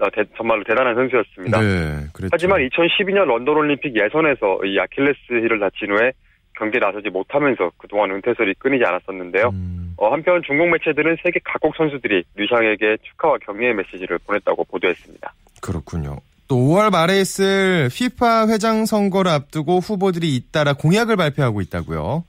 어, 0.00 0.10
대, 0.10 0.24
정말로 0.36 0.62
대단한 0.64 0.94
선수였습니다. 0.94 1.60
네, 1.60 2.06
하지만 2.30 2.60
2012년 2.68 3.24
런던 3.26 3.56
올림픽 3.56 3.96
예선에서 3.96 4.60
이 4.64 4.78
Achilles 4.78 5.18
heel을 5.30 5.58
다친 5.58 5.90
후에 5.90 6.12
경기에 6.56 6.80
나서지 6.80 7.10
못하면서 7.10 7.70
그동안 7.78 8.10
은퇴설이 8.10 8.54
끊이지 8.58 8.84
않았었는데요. 8.84 9.50
음. 9.52 9.94
어, 9.96 10.12
한편 10.12 10.42
중국 10.46 10.68
매체들은 10.68 11.16
세계 11.22 11.40
각국 11.44 11.74
선수들이 11.76 12.24
류샹에게 12.36 12.98
축하와 13.02 13.38
격려의 13.38 13.74
메시지를 13.74 14.18
보냈다고 14.26 14.64
보도했습니다. 14.64 15.32
그렇군요. 15.60 16.18
또 16.46 16.56
5월 16.56 16.90
말에 16.90 17.20
있을 17.20 17.88
FIFA 17.90 18.48
회장 18.48 18.86
선거를 18.86 19.30
앞두고 19.30 19.78
후보들이 19.80 20.34
잇따라 20.34 20.72
공약을 20.72 21.16
발표하고 21.16 21.60
있다고요. 21.60 22.24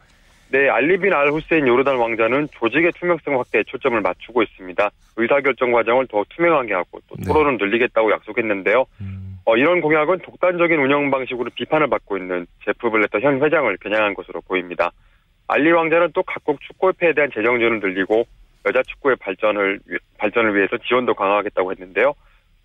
네, 0.51 0.67
알리빈 0.67 1.13
알 1.13 1.29
후세인 1.29 1.67
요르단 1.67 1.97
왕자는 1.97 2.49
조직의 2.53 2.93
투명성 2.99 3.37
확대에 3.39 3.63
초점을 3.63 3.99
맞추고 4.01 4.41
있습니다. 4.41 4.89
의사결정 5.17 5.71
과정을 5.71 6.07
더 6.07 6.23
투명하게 6.29 6.73
하고 6.73 6.99
또 7.07 7.15
네. 7.17 7.27
토론을 7.27 7.57
늘리겠다고 7.59 8.11
약속했는데요. 8.11 8.85
음. 9.01 9.37
어, 9.45 9.55
이런 9.57 9.81
공약은 9.81 10.19
독단적인 10.19 10.79
운영 10.79 11.11
방식으로 11.11 11.51
비판을 11.55 11.87
받고 11.87 12.17
있는 12.17 12.47
제프 12.65 12.89
블레터 12.89 13.19
현 13.19 13.43
회장을 13.43 13.77
겨냥한 13.77 14.15
것으로 14.15 14.41
보입니다. 14.41 14.91
알리 15.47 15.71
왕자는 15.71 16.11
또 16.13 16.23
각국 16.23 16.59
축구협회에 16.61 17.13
대한 17.13 17.29
재정 17.33 17.57
지원을 17.59 17.79
늘리고 17.79 18.25
여자 18.65 18.81
축구의 18.83 19.17
발전을 19.17 19.79
발전을 20.17 20.55
위해서 20.55 20.77
지원도 20.77 21.13
강화하겠다고 21.13 21.71
했는데요. 21.71 22.13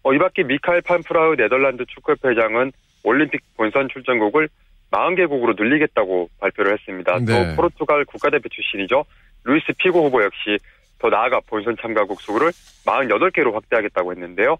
어, 0.03 0.13
이 0.15 0.19
밖에 0.19 0.43
미카엘 0.43 0.83
판프라흐 0.83 1.37
네덜란드 1.37 1.85
축구협회 1.87 2.31
회장은 2.31 2.73
올림픽 3.03 3.43
본선 3.57 3.89
출전국을 3.89 4.49
40개국으로 4.95 5.61
늘리겠다고 5.61 6.29
발표를 6.41 6.75
했습니다. 6.75 7.19
네. 7.19 7.27
또 7.27 7.57
포르투갈 7.57 8.05
국가대표 8.05 8.49
출신이죠. 8.49 9.05
루이스 9.45 9.73
피고 9.79 10.05
후보 10.05 10.23
역시 10.23 10.59
더 10.99 11.09
나아가 11.11 11.41
본선 11.47 11.77
참가국 11.81 12.21
수를 12.21 12.51
48개로 12.87 13.53
확대하겠다고 13.53 14.13
했는데요. 14.13 14.57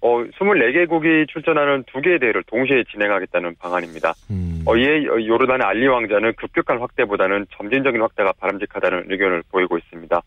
어, 0.00 0.22
24개국이 0.24 1.28
출전하는 1.28 1.84
두 1.92 2.00
개의 2.00 2.20
대회를 2.20 2.44
동시에 2.44 2.84
진행하겠다는 2.92 3.56
방안입니다. 3.58 4.14
음. 4.30 4.62
어, 4.64 4.76
이에 4.76 5.04
요르단의 5.04 5.66
알리 5.66 5.88
왕자는 5.88 6.34
급격한 6.36 6.78
확대보다는 6.78 7.46
점진적인 7.56 8.00
확대가 8.00 8.32
바람직하다는 8.38 9.06
의견을 9.10 9.42
보이고 9.50 9.76
있습니다. 9.76 10.22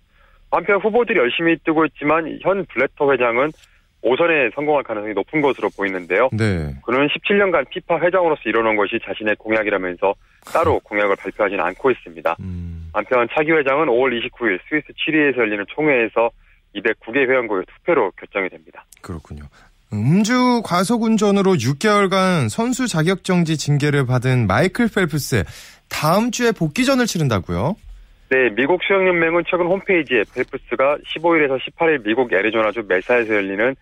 한편 0.52 0.82
후보들이 0.82 1.18
열심히 1.18 1.56
뜨고 1.64 1.86
있지만 1.86 2.38
현 2.42 2.66
블레터 2.66 3.14
회장은 3.14 3.52
5선에 4.04 4.54
성공할 4.56 4.84
가능성이 4.84 5.14
높은 5.14 5.42
것으로 5.42 5.70
보이는데요. 5.76 6.30
네. 6.34 6.76
그는 6.84 7.08
17년간 7.08 7.70
피파 7.70 8.00
회장으로서 8.00 8.42
이뤄놓은 8.46 8.76
것이 8.76 9.00
자신의 9.06 9.36
공약이라면서 9.38 10.14
따로 10.54 10.80
공약을 10.80 11.16
발표하지는 11.18 11.64
않고 11.64 11.92
있습니다. 11.92 12.36
음. 12.40 12.90
한편 12.94 13.28
차기 13.34 13.52
회장은 13.52 13.88
5월 13.88 14.12
29일 14.12 14.60
스위스 14.68 14.88
치리에서 15.06 15.40
열리는 15.40 15.64
총회에서 15.68 16.30
209개 16.76 17.30
회원국의 17.30 17.66
투표로 17.68 18.12
결정이 18.18 18.50
됩니다. 18.50 18.86
그렇군요. 19.02 19.44
음주 19.94 20.62
과속 20.64 21.04
운전으로 21.04 21.54
6개월간 21.54 22.50
선수 22.50 22.88
자격 22.88 23.24
정지 23.24 23.58
징계를 23.58 24.06
받은 24.06 24.48
마이클 24.48 24.88
펠프스 24.88 25.44
다음 25.90 26.32
주에 26.32 26.52
복귀전을 26.52 27.06
치른다고요? 27.06 27.76
네, 28.32 28.50
미국 28.56 28.82
수영연맹은 28.82 29.44
최근 29.46 29.66
홈페이지에 29.66 30.24
펠프스가 30.34 31.00
15일에서 31.00 31.60
18일 31.60 32.06
미국 32.06 32.32
애리조나주 32.32 32.86
메사에서 32.88 33.36
열리는 33.36 33.76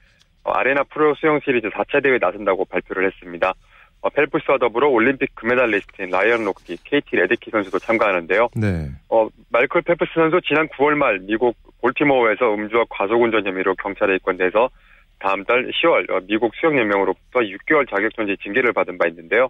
어, 0.44 0.52
아레나 0.52 0.82
프로 0.86 1.14
수영 1.14 1.40
시리즈 1.46 1.68
4차 1.70 2.02
대회에 2.02 2.18
나선다고 2.20 2.66
발표를 2.66 3.06
했습니다. 3.06 3.54
어, 4.02 4.10
펠프스와 4.10 4.58
더불어 4.58 4.90
올림픽 4.90 5.36
금메달 5.36 5.70
리스트인 5.70 6.10
라이언 6.10 6.46
록티, 6.46 6.78
케이티 6.84 7.16
레데키 7.16 7.52
선수도 7.52 7.78
참가하는데요. 7.78 8.48
네. 8.56 8.90
어, 9.10 9.28
마이클 9.52 9.84
펠프스 9.84 10.14
선수 10.16 10.42
지난 10.44 10.68
9월 10.70 10.96
말 10.96 11.20
미국 11.20 11.56
볼티모어에서 11.82 12.52
음주와 12.52 12.86
과속운전 12.90 13.46
혐의로 13.46 13.76
경찰에 13.76 14.16
입건돼서 14.16 14.72
다음 15.20 15.44
달 15.44 15.70
10월 15.70 16.10
어, 16.10 16.22
미국 16.28 16.56
수영연맹으로부터 16.56 17.42
6개월 17.42 17.88
자격정지 17.88 18.38
징계를 18.42 18.74
받은 18.74 18.98
바 18.98 19.08
있는데요. 19.10 19.50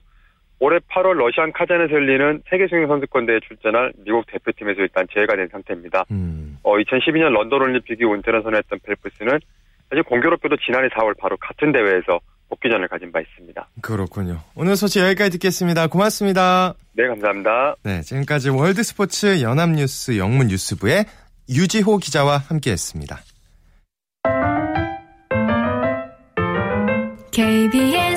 올해 0.59 0.77
8월 0.89 1.13
러시안 1.13 1.51
카잔에서 1.53 1.93
열리는 1.93 2.41
세계 2.49 2.67
수영 2.67 2.87
선수권대회에 2.87 3.39
출전할 3.47 3.93
미국 4.03 4.25
대표팀에서 4.27 4.81
일단 4.81 5.07
제외가 5.13 5.35
된 5.35 5.47
상태입니다. 5.49 6.05
음. 6.11 6.57
어, 6.63 6.73
2012년 6.73 7.31
런던 7.31 7.61
올림픽이 7.61 8.03
은퇴를 8.03 8.41
선언했던 8.43 8.79
펠프스는 8.83 9.39
사실 9.89 10.03
공교롭게도 10.03 10.57
지난해 10.57 10.87
4월 10.89 11.17
바로 11.17 11.37
같은 11.37 11.71
대회에서 11.71 12.19
복귀전을 12.49 12.87
가진 12.87 13.11
바 13.11 13.21
있습니다. 13.21 13.67
그렇군요. 13.81 14.39
오늘 14.55 14.75
소식 14.75 15.01
여기까지 15.01 15.31
듣겠습니다. 15.31 15.87
고맙습니다. 15.87 16.73
네, 16.93 17.07
감사합니다. 17.07 17.75
네, 17.83 18.01
지금까지 18.01 18.49
월드스포츠 18.49 19.41
연합뉴스 19.41 20.17
영문뉴스부의 20.17 21.05
유지호 21.49 21.97
기자와 21.97 22.37
함께했습니다. 22.37 23.17
KBS 27.31 28.08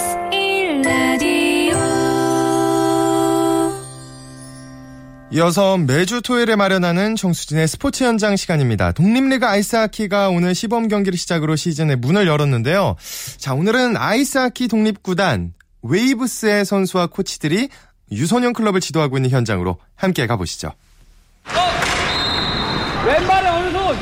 이어서 5.34 5.78
매주 5.78 6.20
토요일에 6.20 6.56
마련하는 6.56 7.16
정수진의 7.16 7.66
스포츠 7.66 8.04
현장 8.04 8.36
시간입니다. 8.36 8.92
독립리그 8.92 9.46
아이스하키가 9.46 10.28
오늘 10.28 10.54
시범 10.54 10.88
경기를 10.88 11.18
시작으로 11.18 11.56
시즌의 11.56 11.96
문을 11.96 12.26
열었는데요. 12.26 12.96
자, 13.38 13.54
오늘은 13.54 13.96
아이스하키 13.96 14.68
독립구단 14.68 15.54
웨이브즈의 15.82 16.66
선수와 16.66 17.06
코치들이 17.06 17.70
유소년 18.10 18.52
클럽을 18.52 18.80
지도하고 18.80 19.16
있는 19.16 19.30
현장으로 19.30 19.78
함께 19.96 20.26
가보시죠. 20.26 20.68
어! 20.68 23.06
왼발에 23.06 23.48
오른손! 23.48 23.96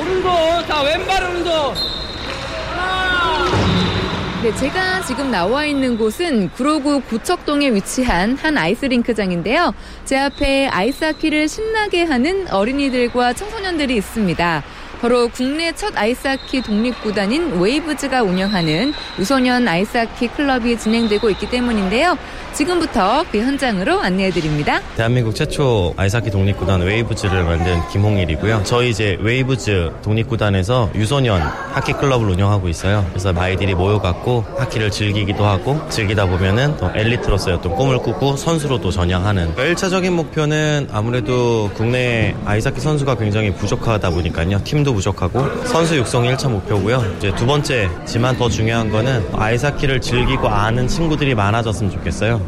오른손! 0.00 0.66
자, 0.66 0.82
왼발 0.82 1.22
오른손! 1.22 1.74
네, 4.42 4.52
제가 4.56 5.02
지금 5.02 5.30
나와 5.30 5.64
있는 5.64 5.96
곳은 5.96 6.50
구로구 6.50 7.00
고척동에 7.02 7.72
위치한 7.72 8.36
한 8.36 8.58
아이스링크장인데요. 8.58 9.72
제 10.04 10.18
앞에 10.18 10.66
아이스하키를 10.66 11.46
신나게 11.46 12.02
하는 12.02 12.50
어린이들과 12.50 13.34
청소년들이 13.34 13.94
있습니다. 13.94 14.64
바로 15.02 15.28
국내 15.28 15.72
첫 15.72 15.98
아이스하키 15.98 16.62
독립구단인 16.62 17.58
웨이브즈가 17.58 18.22
운영하는 18.22 18.94
유소년 19.18 19.66
아이스하키 19.66 20.28
클럽이 20.28 20.78
진행되고 20.78 21.28
있기 21.30 21.50
때문인데요. 21.50 22.16
지금부터 22.52 23.24
그 23.32 23.38
현장으로 23.38 23.98
안내해드립니다. 23.98 24.80
대한민국 24.96 25.34
최초 25.34 25.92
아이스하키 25.96 26.30
독립구단 26.30 26.82
웨이브즈를 26.82 27.42
만든 27.42 27.80
김홍일이고요. 27.90 28.62
저희 28.64 28.90
이제 28.90 29.18
웨이브즈 29.20 29.90
독립구단에서 30.02 30.90
유소년 30.94 31.40
하키 31.40 31.94
클럽을 31.94 32.28
운영하고 32.28 32.68
있어요. 32.68 33.04
그래서 33.08 33.34
아이들이 33.36 33.74
모여갖고 33.74 34.44
하키를 34.56 34.92
즐기기도 34.92 35.44
하고 35.44 35.80
즐기다 35.88 36.26
보면은 36.26 36.76
또 36.76 36.88
엘리트로서의 36.94 37.56
어떤 37.56 37.74
꿈을 37.74 37.98
꾸고 37.98 38.36
선수로 38.36 38.80
도 38.80 38.92
전향하는 38.92 39.56
1차적인 39.56 40.10
목표는 40.10 40.88
아무래도 40.92 41.70
국내 41.74 42.36
아이스하키 42.44 42.80
선수가 42.80 43.16
굉장히 43.16 43.52
부족하다 43.52 44.10
보니까요. 44.10 44.62
팀도 44.62 44.91
부족하고 44.94 45.64
선수 45.66 45.96
육성이 45.96 46.32
1차 46.34 46.50
목표고요. 46.50 47.02
이제 47.18 47.34
두 47.34 47.46
번째지만 47.46 48.36
더 48.36 48.48
중요한 48.48 48.90
거는 48.90 49.26
아이스하키를 49.34 50.00
즐기고 50.00 50.48
아는 50.48 50.86
친구들이 50.88 51.34
많아졌으면 51.34 51.92
좋겠어요. 51.92 52.40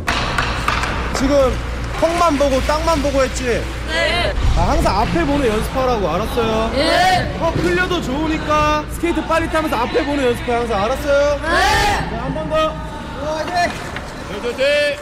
지금 1.16 1.52
퍽만 2.01 2.37
보고 2.37 2.61
땅만 2.62 3.00
보고 3.02 3.22
했지? 3.22 3.44
네. 3.88 4.33
아, 4.57 4.70
항상 4.70 5.00
앞에 5.00 5.24
보는 5.24 5.46
연습하라고 5.46 6.09
알았어요? 6.11 6.70
네. 6.74 7.37
퍽 7.38 7.57
흘려도 7.57 8.02
좋으니까 8.02 8.85
스케이트 8.90 9.24
빨리 9.26 9.48
타면서 9.48 9.76
앞에 9.76 10.04
보는 10.04 10.24
연습해 10.24 10.52
항상 10.52 10.83
알았어요? 10.85 11.40
네. 11.40 12.16
한번 12.18 12.50
더. 12.50 12.94
화이팅! 13.24 13.93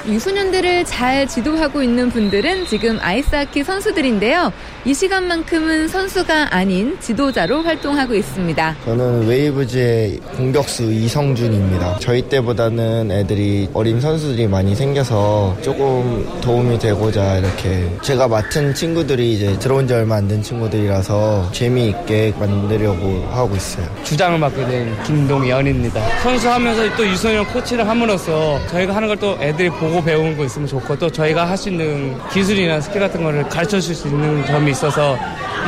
유소년들을 0.07 0.85
잘 0.85 1.27
지도하고 1.27 1.83
있는 1.83 2.11
분들은 2.11 2.67
지금 2.67 2.99
아이스하키 3.01 3.65
선수들인데요. 3.65 4.53
이 4.85 4.95
시간만큼은 4.95 5.89
선수가 5.89 6.55
아닌 6.55 6.97
지도자로 7.01 7.63
활동하고 7.63 8.15
있습니다. 8.15 8.77
저는 8.85 9.27
웨이브즈의 9.27 10.19
공격수 10.37 10.93
이성준입니다. 10.93 11.99
저희 12.01 12.23
때보다는 12.23 13.11
애들이 13.11 13.69
어린 13.75 14.01
선수들이 14.01 14.49
많이 14.49 14.75
생겨서 14.75 15.57
조금 15.63 16.27
도움이 16.41 16.79
되고자 16.79 17.39
이렇게 17.39 17.89
제가 18.03 18.29
맡은 18.29 18.75
친구들이 18.75 19.35
이제 19.35 19.59
들어온 19.59 19.87
지 19.87 19.95
얼마 19.95 20.17
안 20.17 20.23
된 20.23 20.41
친구들이라서 20.43 21.51
재미있게 21.53 22.33
만들려고 22.39 23.27
하고 23.33 23.55
있어요. 23.57 23.85
주장을 24.05 24.39
맡게 24.39 24.67
된 24.67 25.03
김동연입니다. 25.03 26.01
선수하면서 26.21 26.97
또 26.97 27.05
유소년 27.07 27.45
코치를 27.47 27.87
함으로써 27.89 28.59
저희가 28.69 28.95
하는 28.95 29.09
걸또 29.09 29.32
애들이 29.41 29.69
보고 29.71 30.03
배우는 30.03 30.37
거 30.37 30.45
있으면 30.45 30.67
좋고 30.69 30.99
또 30.99 31.11
저희가 31.11 31.49
할 31.49 31.57
수 31.57 31.69
있는 31.69 32.17
기술이나 32.33 32.81
스킬 32.81 33.01
같은 33.01 33.23
거를 33.23 33.49
가르쳐 33.49 33.79
줄 33.79 33.95
수 33.95 34.09
있는 34.09 34.45
점이 34.47 34.71
있어서 34.73 35.17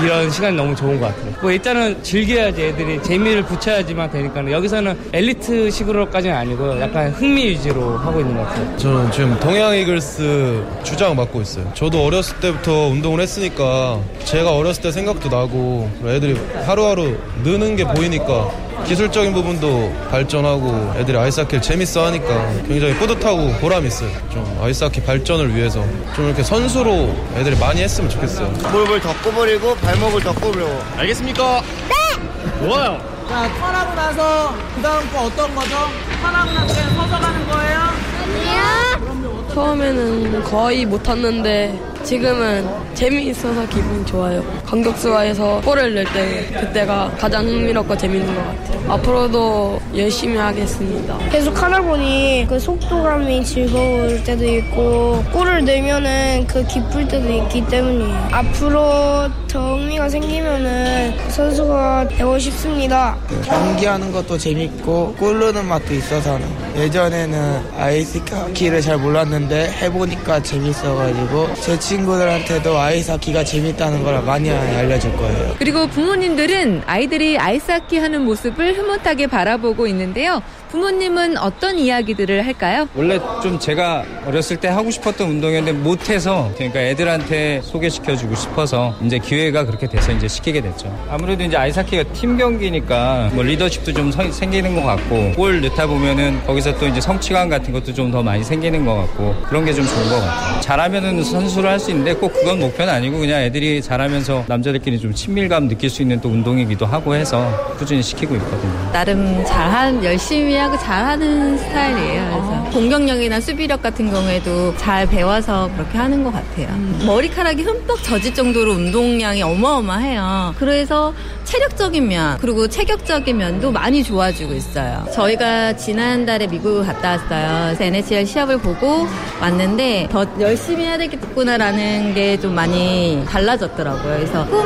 이런 0.03 0.29
시간이 0.31 0.57
너무 0.57 0.75
좋은 0.75 0.99
것 0.99 1.07
같아요. 1.15 1.33
뭐 1.41 1.53
일단은 1.53 2.03
즐겨야지 2.03 2.63
애들이 2.65 3.01
재미를 3.03 3.45
붙여야지만 3.45 4.11
되니까 4.11 4.51
여기서는 4.51 4.99
엘리트식으로까지는 5.13 6.35
아니고 6.35 6.81
약간 6.81 7.11
흥미 7.13 7.51
위주로 7.51 7.97
하고 7.99 8.21
있는 8.21 8.37
것 8.37 8.43
같아요. 8.49 8.77
저는 8.77 9.13
지금 9.13 9.39
동양 9.39 9.77
이글스 9.77 10.65
주장 10.83 11.15
맡고 11.15 11.43
있어요. 11.43 11.71
저도 11.75 12.05
어렸을 12.05 12.41
때부터 12.41 12.89
운동을 12.89 13.21
했으니까 13.21 14.01
제가 14.25 14.53
어렸을 14.57 14.83
때 14.83 14.91
생각도 14.91 15.29
나고 15.29 15.89
애들이 16.05 16.41
하루하루 16.67 17.17
느는 17.45 17.77
게 17.77 17.85
보이니까 17.85 18.51
기술적인 18.85 19.33
부분도 19.33 19.93
발전하고 20.11 20.95
애들이 20.97 21.17
아이스하키를 21.17 21.63
재밌어 21.63 22.07
하니까 22.07 22.53
굉장히 22.67 22.95
뿌듯하고 22.95 23.53
보람 23.61 23.87
있어요. 23.87 24.11
좀 24.31 24.59
아이스하키 24.63 25.03
발전을 25.03 25.55
위해서 25.55 25.85
좀 26.15 26.27
이렇게 26.27 26.43
선수로 26.43 27.15
애들이 27.37 27.57
많이 27.59 27.83
했으면 27.83 28.11
좋겠어요. 28.11 28.49
무릎을 28.49 29.01
더 29.01 29.13
구부리고 29.23 29.75
발목을 29.77 30.21
더 30.23 30.33
구부려. 30.35 30.67
알겠습니까? 30.99 31.63
네! 31.89 32.65
좋아요. 32.67 33.01
자, 33.29 33.49
턴하고 33.59 33.95
나서 33.95 34.55
그 34.77 34.83
다음 34.83 35.11
거 35.11 35.23
어떤 35.25 35.55
거죠? 35.55 35.77
턴하고 36.23 36.53
나서 36.53 36.75
그냥 36.75 36.95
서서 36.95 37.19
가는 37.21 37.49
거예요? 37.49 37.81
아니요. 38.23 39.49
처음에는 39.55 40.43
거의 40.45 40.85
못 40.85 41.03
탔는데 41.03 41.79
지금은 42.05 42.69
재미있어서 42.95 43.67
기분이 43.69 44.05
좋아요. 44.07 44.43
강격수와에서 44.67 45.63
골을 45.65 45.95
낼 45.95 46.05
때 46.05 46.47
그때가 46.61 47.11
가장 47.19 47.47
흥미롭고 47.47 47.97
재밌는 47.97 48.35
것 48.35 48.43
같아요. 48.45 48.93
앞으로도 48.93 49.81
열심히 49.97 50.37
하겠습니다. 50.37 51.17
계속 51.31 51.61
하다 51.61 51.81
보니 51.81 52.47
그 52.49 52.59
속도감이 52.61 53.43
즐거울 53.45 54.23
때도 54.23 54.45
있고 54.45 55.25
골을 55.33 55.65
내면은 55.65 56.47
그 56.47 56.63
기쁠 56.67 57.09
때도 57.09 57.31
있기 57.33 57.67
때문이에요. 57.69 58.29
앞으로 58.33 59.29
더 59.49 59.77
흥미가 59.77 60.09
생기면은 60.11 61.15
선수가 61.31 62.09
되고 62.09 62.39
싶습니다. 62.39 63.17
경기하는 63.45 64.13
것도 64.13 64.37
재밌고 64.37 65.15
골 65.19 65.39
넣는 65.41 65.65
맛도 65.67 65.95
있어서는 65.95 66.47
예전에는 66.77 67.63
아이스하키를 67.79 68.83
잘 68.83 68.99
몰랐는데 68.99 69.71
해보니 69.81 70.14
까 70.25 70.43
재밌어가지고 70.43 71.55
제 71.61 71.79
친구들한테도 71.79 72.79
아이스하키가 72.79 73.45
재밌다는 73.45 74.03
걸 74.03 74.23
많이 74.23 74.51
알려줄 74.51 75.15
거예요. 75.17 75.55
그리고 75.59 75.87
부모님들은 75.87 76.85
아이들이 76.87 77.39
아이스하키 77.39 77.99
하는 77.99 78.25
모습을 78.25 78.79
흐뭇하게 78.79 79.27
바라보고 79.27 79.87
있는데요. 79.89 80.43
부모님은 80.75 81.39
어떤 81.39 81.79
이야기들을 81.79 82.45
할까요? 82.45 82.89
원래 82.97 83.21
좀 83.41 83.61
제가 83.61 84.03
어렸을 84.27 84.57
때 84.57 84.67
하고 84.67 84.91
싶었던 84.91 85.29
운동이었는데 85.31 85.79
못해서 85.79 86.51
그러니까 86.57 86.81
애들한테 86.81 87.61
소개시켜주고 87.63 88.35
싶어서 88.35 88.93
이제 89.05 89.21
기회가 89.21 89.65
그렇게 89.65 89.87
돼서 89.87 90.11
이제 90.11 90.27
시키게 90.27 90.61
됐죠. 90.63 90.93
아무래도 91.09 91.45
이제 91.45 91.57
아이스하키가 91.57 92.03
팀 92.13 92.37
경기니까 92.37 93.31
뭐 93.35 93.45
리더십도 93.45 93.93
좀 93.93 94.11
생기는 94.11 94.75
것 94.75 94.83
같고 94.83 95.31
골 95.37 95.61
넣다 95.61 95.87
보면은 95.87 96.45
거기서 96.45 96.77
또 96.77 96.89
이제 96.89 97.01
성취감 97.01 97.49
같은 97.49 97.73
것도 97.73 97.93
좀 97.95 98.05
더 98.15 98.23
많이 98.23 98.45
생기는 98.45 98.85
것 98.85 98.95
같고 98.97 99.35
그런 99.49 99.65
게 99.65 99.73
좀 99.73 99.85
좋은 99.87 100.09
것 100.09 100.21
같아요. 100.21 100.61
잘하면은 100.61 101.23
선수를 101.25 101.71
할 101.71 101.79
수 101.81 101.91
있는데 101.91 102.15
꼭 102.15 102.33
그건 102.33 102.59
목표는 102.61 102.93
아니고 102.93 103.19
그냥 103.19 103.41
애들이 103.43 103.81
잘하면서 103.83 104.45
남자들끼리 104.49 104.99
좀 105.01 105.13
친밀감 105.15 105.69
느낄 105.69 105.89
수 105.91 106.03
있는 106.03 106.21
또 106.21 106.29
운동이기도 106.29 106.85
하고 106.87 107.15
해서 107.15 107.49
꾸준히 107.79 108.03
시키고 108.03 108.35
있거든요. 108.37 108.93
나름 108.93 109.45
잘한 109.45 110.05
열심히 110.05 110.57
공략을 110.65 110.79
잘하는 110.79 111.59
스타일이에요. 111.59 112.31
그래서 112.31 112.55
아. 112.55 112.71
공격력이나 112.73 113.41
수비력 113.41 113.83
같은 113.83 114.11
경우에도 114.11 114.75
잘 114.77 115.07
배워서 115.07 115.71
그렇게 115.75 115.99
하는 115.99 116.25
것 116.25 116.33
같아요. 116.33 116.69
음. 116.71 117.03
머리카락이 117.07 117.63
흠뻑 117.63 118.03
젖을 118.03 118.35
정도로 118.35 118.73
운동량이 118.73 119.43
어마어마해요. 119.43 120.55
그래서 120.59 121.13
체력적인 121.45 122.09
면 122.09 122.39
그리고 122.41 122.67
체격적인 122.69 123.37
면도 123.37 123.71
많이 123.71 124.03
좋아지고 124.03 124.53
있어요. 124.55 125.07
저희가 125.15 125.77
지난달에 125.77 126.47
미국을 126.47 126.85
갔다 126.85 127.11
왔어요. 127.13 127.77
NHL 127.81 128.27
시합을 128.27 128.59
보고 128.59 129.07
왔는데 129.41 130.09
더 130.11 130.27
열심히 130.41 130.85
해야 130.85 130.97
되겠구나라는 130.99 132.15
게 132.15 132.35
좀 132.41 132.55
많이 132.55 133.25
달라졌더라고요. 133.29 134.15
그래서 134.17 134.45
꿈은 134.47 134.65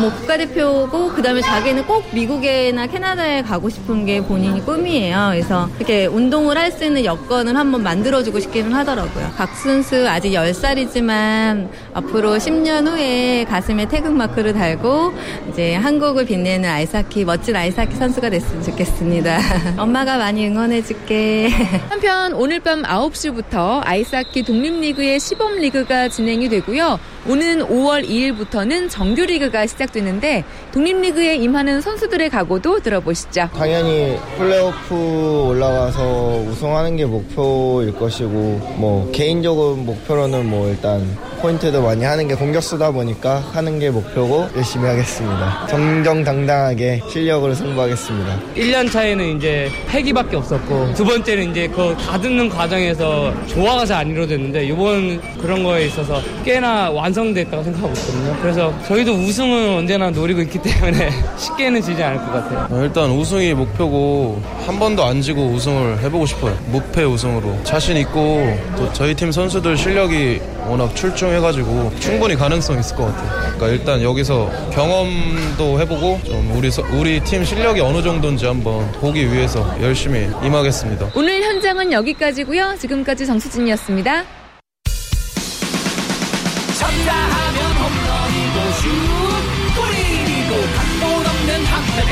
뭐 0.00 0.10
국가대표고 0.10 1.08
그다음에 1.12 1.40
자기는 1.40 1.84
꼭 1.86 2.04
미국에나 2.12 2.86
캐나다에 2.86 3.42
가고 3.42 3.68
싶은 3.68 4.06
게 4.06 4.20
본인이 4.22 4.64
꿈이에요. 4.64 5.28
그래서 5.32 5.68
이렇게 5.78 6.06
운동을 6.06 6.56
할 6.56 6.68
수 6.68 6.84
있는 6.84 7.04
여건을 7.04 7.56
한번 7.56 7.82
만들어주고 7.82 8.38
싶기는 8.40 8.72
하더라고요. 8.74 9.32
각 9.36 9.56
선수 9.56 10.06
아직 10.08 10.32
10살이지만 10.32 11.68
앞으로 11.94 12.36
10년 12.36 12.86
후에 12.86 13.44
가슴에 13.48 13.86
태극마크를 13.88 14.52
달고 14.52 15.12
이제 15.50 15.74
한 15.74 15.87
국을 15.96 16.26
빛내는 16.26 16.68
아이스하키 16.68 17.24
멋진 17.24 17.56
아이스하키 17.56 17.94
선수가 17.94 18.30
됐으면 18.30 18.62
좋겠습니다. 18.64 19.38
엄마가 19.82 20.18
많이 20.18 20.46
응원해줄게. 20.46 21.48
한편 21.88 22.34
오늘 22.34 22.60
밤 22.60 22.82
9시부터 22.82 23.80
아이스하키 23.84 24.42
독립리그의 24.42 25.20
시범리그가 25.20 26.08
진행이 26.08 26.48
되고요. 26.48 26.98
오는 27.28 27.58
5월 27.60 28.08
2일부터는 28.08 28.88
정규리그가 28.88 29.66
시작되는데 29.66 30.44
독립리그에 30.72 31.36
임하는 31.36 31.82
선수들의 31.82 32.30
각오도 32.30 32.80
들어보시죠. 32.80 33.50
당연히 33.54 34.16
플레이오프 34.38 35.48
올라가서 35.50 36.44
우승하는 36.48 36.96
게 36.96 37.04
목표일 37.04 37.92
것이고 37.92 38.30
뭐 38.78 39.10
개인적으로 39.12 39.76
목표로는 39.76 40.48
뭐 40.48 40.68
일단 40.70 41.06
포인트도 41.42 41.82
많이 41.82 42.02
하는 42.04 42.26
게 42.26 42.34
공격수다 42.34 42.90
보니까 42.92 43.36
하는 43.52 43.78
게 43.78 43.90
목표고 43.90 44.48
열심히 44.56 44.86
하겠습니다. 44.86 45.66
정정당당하게 45.68 47.02
실력으로 47.10 47.54
승부하겠습니다. 47.54 48.40
1년 48.56 48.90
차에는 48.90 49.36
이제 49.36 49.70
패기밖에 49.86 50.36
없었고 50.36 50.94
두 50.94 51.04
번째는 51.04 51.50
이제 51.50 51.68
그 51.68 51.94
다듬는 51.96 52.48
과정에서 52.48 53.34
조화가 53.48 53.84
잘 53.84 53.98
안 53.98 54.10
이루어졌는데 54.10 54.64
이번 54.66 55.20
그런 55.40 55.64
거에 55.64 55.86
있어서 55.86 56.20
꽤나 56.44 56.88
완성 56.88 57.17
됐다고 57.34 57.62
생각하고 57.62 57.92
있거든요. 57.94 58.36
그래서 58.40 58.72
저희도 58.86 59.12
우승은 59.12 59.76
언제나 59.76 60.10
노리고 60.10 60.40
있기 60.42 60.60
때문에 60.62 61.10
쉽게는 61.36 61.82
지지 61.82 62.02
않을 62.02 62.18
것 62.18 62.32
같아요. 62.32 62.68
어, 62.70 62.82
일단 62.82 63.10
우승이 63.10 63.54
목표고 63.54 64.40
한 64.66 64.78
번도 64.78 65.04
안 65.04 65.20
지고 65.20 65.46
우승을 65.46 66.00
해보고 66.02 66.26
싶어요. 66.26 66.56
무패 66.70 67.04
우승으로 67.04 67.62
자신 67.64 67.96
있고 67.98 68.56
또 68.76 68.92
저희 68.92 69.14
팀 69.14 69.32
선수들 69.32 69.76
실력이 69.76 70.40
워낙 70.68 70.94
출중해가지고 70.94 71.92
충분히 71.98 72.36
가능성 72.36 72.78
있을 72.78 72.96
것 72.96 73.06
같아요. 73.06 73.30
그러니까 73.56 73.68
일단 73.68 74.02
여기서 74.02 74.50
경험도 74.70 75.80
해보고 75.80 76.20
좀 76.24 76.52
우리 76.54 76.70
우리 76.92 77.20
팀 77.20 77.44
실력이 77.44 77.80
어느 77.80 78.02
정도인지 78.02 78.46
한번 78.46 78.90
보기 78.92 79.32
위해서 79.32 79.66
열심히 79.80 80.28
임하겠습니다. 80.42 81.10
오늘 81.14 81.42
현장은 81.42 81.92
여기까지고요. 81.92 82.76
지금까지 82.78 83.26
정수진이었습니다. 83.26 84.37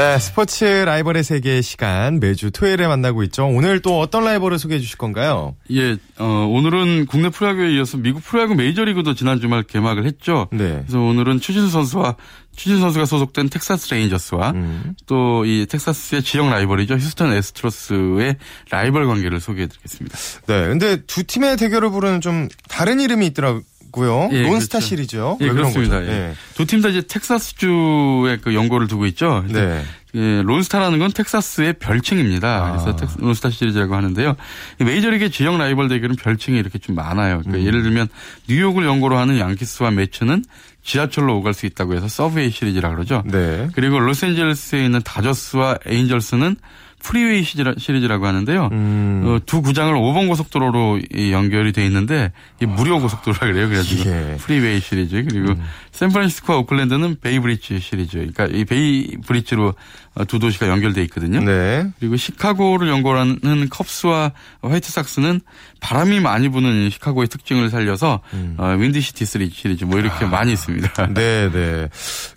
네, 0.00 0.18
스포츠 0.18 0.64
라이벌의 0.64 1.22
세계의 1.22 1.62
시간 1.62 2.20
매주 2.20 2.50
토요일에 2.50 2.86
만나고 2.86 3.22
있죠. 3.24 3.46
오늘 3.46 3.82
또 3.82 4.00
어떤 4.00 4.24
라이벌을 4.24 4.58
소개해 4.58 4.80
주실 4.80 4.96
건가요? 4.96 5.56
예, 5.72 5.98
어, 6.18 6.24
오늘은 6.50 7.04
국내 7.04 7.28
프로야구에 7.28 7.74
이어서 7.74 7.98
미국 7.98 8.24
프로야구 8.24 8.54
메이저리그도 8.54 9.12
지난 9.12 9.42
주말 9.42 9.62
개막을 9.62 10.06
했죠. 10.06 10.48
네. 10.52 10.84
그래서 10.86 11.00
오늘은 11.00 11.40
추진수 11.40 11.68
선수와 11.68 12.16
추신수 12.56 12.80
선수가 12.80 13.04
소속된 13.04 13.50
텍사스 13.50 13.92
레인저스와 13.92 14.52
음. 14.52 14.94
또이 15.04 15.66
텍사스의 15.66 16.22
지역 16.22 16.48
라이벌이죠. 16.48 16.94
휴스턴 16.94 17.34
애스트로스의 17.34 18.36
라이벌 18.70 19.06
관계를 19.06 19.38
소개해 19.38 19.66
드리겠습니다. 19.66 20.16
네, 20.46 20.66
근데 20.68 20.96
두 21.04 21.24
팀의 21.24 21.58
대결을 21.58 21.90
부르는 21.90 22.22
좀 22.22 22.48
다른 22.70 23.00
이름이 23.00 23.26
있더라고요. 23.26 23.60
고요 23.90 24.28
예, 24.32 24.42
론스타 24.42 24.78
그렇죠. 24.78 24.86
시리즈요. 24.86 25.38
예, 25.40 25.48
그렇습니다. 25.48 26.02
예. 26.02 26.08
예. 26.08 26.34
두팀 26.54 26.80
다 26.80 26.88
이제 26.88 27.02
텍사스주의 27.02 28.38
그 28.40 28.54
연고를 28.54 28.86
두고 28.86 29.06
있죠. 29.06 29.44
네. 29.48 29.84
예, 30.14 30.42
론스타라는 30.42 30.98
건 30.98 31.12
텍사스의 31.12 31.74
별칭입니다. 31.74 32.48
아. 32.48 32.70
그래서 32.72 32.96
텍, 32.96 33.08
론스타 33.18 33.50
시리즈라고 33.50 33.94
하는데요. 33.94 34.36
메이저리그 34.78 35.30
지역 35.30 35.56
라이벌 35.56 35.88
대결은 35.88 36.16
별칭이 36.16 36.58
이렇게 36.58 36.78
좀 36.78 36.96
많아요. 36.96 37.40
그러니까 37.40 37.58
음. 37.58 37.66
예를 37.66 37.82
들면 37.82 38.08
뉴욕을 38.48 38.84
연고로 38.84 39.16
하는 39.16 39.38
양키스와 39.38 39.92
메츠는 39.92 40.44
지하철로 40.82 41.36
오갈 41.38 41.54
수 41.54 41.66
있다고 41.66 41.94
해서 41.94 42.08
서브웨이 42.08 42.50
시리즈라 42.50 42.90
그러죠. 42.90 43.22
네. 43.26 43.68
그리고 43.74 44.00
로스앤젤레스에 44.00 44.84
있는 44.84 45.00
다저스와 45.02 45.78
에인절스는 45.86 46.56
프리웨이 47.02 47.42
시리즈라고 47.42 48.26
하는데요. 48.26 48.68
음. 48.72 49.22
어, 49.24 49.38
두 49.44 49.62
구장을 49.62 49.92
5번 49.92 50.28
고속도로로 50.28 51.00
연결이 51.32 51.72
돼 51.72 51.84
있는데 51.86 52.32
무료 52.60 53.00
고속도로라 53.00 53.52
그래요. 53.52 53.68
그래가지고 53.68 54.10
예. 54.10 54.36
프리웨이 54.38 54.80
시리즈 54.80 55.24
그리고 55.28 55.52
음. 55.52 55.62
샌프란시스코와 55.92 56.58
오클랜드는 56.60 57.16
베이브리지 57.20 57.80
시리즈. 57.80 58.16
그러니까 58.16 58.46
이 58.46 58.64
베이브리지로 58.64 59.74
어, 60.14 60.24
두 60.24 60.38
도시가 60.38 60.68
연결돼 60.68 61.02
있거든요. 61.04 61.40
네. 61.40 61.88
그리고 61.98 62.16
시카고를 62.16 62.88
연결하는 62.88 63.68
컵스와 63.70 64.32
화이트삭스는 64.62 65.40
바람이 65.80 66.20
많이 66.20 66.48
부는 66.48 66.90
시카고의 66.90 67.28
특징을 67.28 67.70
살려서 67.70 68.20
음. 68.34 68.54
어, 68.58 68.74
윈디시티 68.78 69.24
시리즈 69.24 69.84
뭐 69.84 69.98
이렇게 69.98 70.24
아. 70.24 70.28
많이 70.28 70.52
있습니다. 70.52 71.08
네, 71.14 71.50
네. 71.50 71.88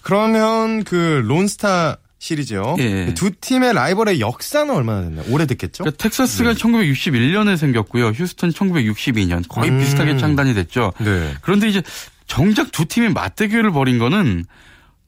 그러면 0.01 0.83
그 0.83 1.23
론스타 1.25 1.97
시리즈요. 2.23 2.77
예. 2.79 3.13
두 3.13 3.31
팀의 3.31 3.73
라이벌의 3.73 4.21
역사는 4.21 4.73
얼마나 4.73 5.01
됐나요? 5.01 5.25
오래됐겠죠? 5.29 5.83
그러니까 5.83 6.01
텍사스가 6.01 6.53
네. 6.53 6.57
1961년에 6.57 7.57
생겼고요. 7.57 8.07
휴스턴 8.11 8.51
1962년 8.51 9.43
거의 9.49 9.71
음. 9.71 9.79
비슷하게 9.79 10.15
창단이 10.15 10.53
됐죠. 10.53 10.93
네. 10.99 11.33
그런데 11.41 11.67
이제 11.67 11.81
정작 12.25 12.71
두 12.71 12.85
팀이 12.85 13.09
맞대결을 13.09 13.73
벌인 13.73 13.99
거는 13.99 14.45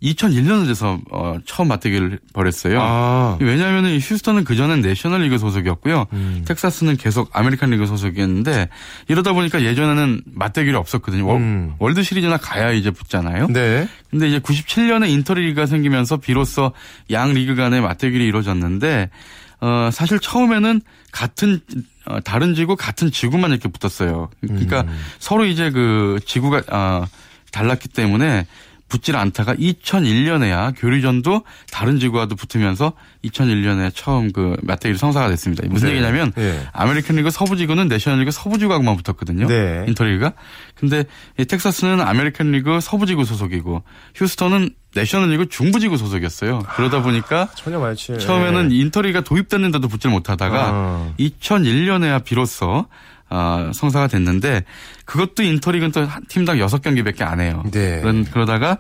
2001년에 0.04 0.68
돼서 0.68 1.00
어, 1.12 1.38
처음 1.46 1.70
맞대결을 1.70 2.20
벌였어요. 2.34 2.80
아. 2.82 3.38
왜냐하면 3.40 3.86
휴스턴은 3.98 4.44
그전엔 4.44 4.82
내셔널리그 4.82 5.38
소속이었고요. 5.38 6.08
음. 6.14 6.44
텍사스는 6.46 6.98
계속 6.98 7.30
아메리칸 7.34 7.70
리그 7.70 7.86
소속이었는데 7.86 8.70
이러다 9.08 9.34
보니까 9.34 9.64
예전에는 9.64 10.22
맞대결이 10.26 10.76
없었거든요. 10.76 11.36
음. 11.36 11.74
월드 11.80 12.04
시리즈나 12.04 12.38
가야 12.38 12.72
이제 12.72 12.92
붙잖아요. 12.92 13.48
네. 13.48 13.88
근데 14.12 14.28
이제 14.28 14.40
97년에 14.40 15.10
인터리그가 15.10 15.66
생기면서 15.66 16.18
비로소 16.18 16.72
양 17.12 17.34
리그 17.34 17.56
간의 17.56 17.82
맞대결이 17.82 18.26
이루어졌는데 18.26 19.10
어, 19.62 19.90
사실 19.92 20.20
처음에는 20.20 20.82
같은 21.12 21.62
어, 22.06 22.20
다른 22.20 22.54
지구 22.54 22.76
같은 22.76 23.10
지구만 23.12 23.52
이렇게 23.52 23.70
붙었어요. 23.70 24.30
그러니까 24.42 24.82
음. 24.82 25.00
서로 25.20 25.46
이제 25.46 25.72
그 25.72 26.20
지구가 26.26 26.64
어, 26.70 27.06
달랐기 27.52 27.88
때문에 27.90 28.46
붙질 28.88 29.16
않다가 29.16 29.56
2001년에야 29.56 30.74
교류전도 30.78 31.44
다른 31.72 32.00
지구와도 32.00 32.36
붙으면서 32.36 32.94
2001년에 33.24 33.92
처음 33.94 34.32
그 34.32 34.56
맞대결 34.62 34.98
성사가 34.98 35.30
됐습니다. 35.30 35.64
무슨 35.68 35.88
네. 35.90 35.96
얘기냐면 35.96 36.32
네. 36.36 36.62
아메리칸 36.72 37.16
리그 37.16 37.32
서부 37.32 37.58
지구는 37.58 37.88
내셔널 37.88 38.20
리그 38.20 38.32
서부 38.32 38.58
지구하고만 38.60 38.98
붙었거든요. 38.98 39.48
네. 39.48 39.86
인터리그가. 39.88 40.34
근데 40.76 41.06
텍사스는 41.38 42.02
아메리칸 42.02 42.52
리그 42.52 42.80
서부 42.80 43.06
지구 43.06 43.26
소속이고 43.26 43.84
휴스턴은 44.16 44.70
내셔널리그 44.94 45.50
중부 45.50 45.80
지구 45.80 45.98
소속이었어요. 45.98 46.60
그러다 46.76 47.02
보니까 47.02 47.42
아, 47.42 47.56
전혀 47.56 47.80
말치. 47.80 48.18
처음에는 48.18 48.72
인터리그가 48.72 49.22
도입됐는데도 49.22 49.88
붙질 49.88 50.10
못하다가 50.10 50.70
아. 50.72 51.14
2001년에야 51.20 52.24
비로소 52.24 52.86
어, 53.36 53.72
성사가 53.74 54.08
됐는데 54.08 54.64
그것도 55.04 55.44
인터리그는 55.44 55.92
또한 55.92 56.24
팀당 56.30 56.58
6경기밖에 56.58 57.22
안 57.24 57.42
해요. 57.42 57.64
네. 57.72 58.00
그런, 58.00 58.24
그러다가 58.24 58.78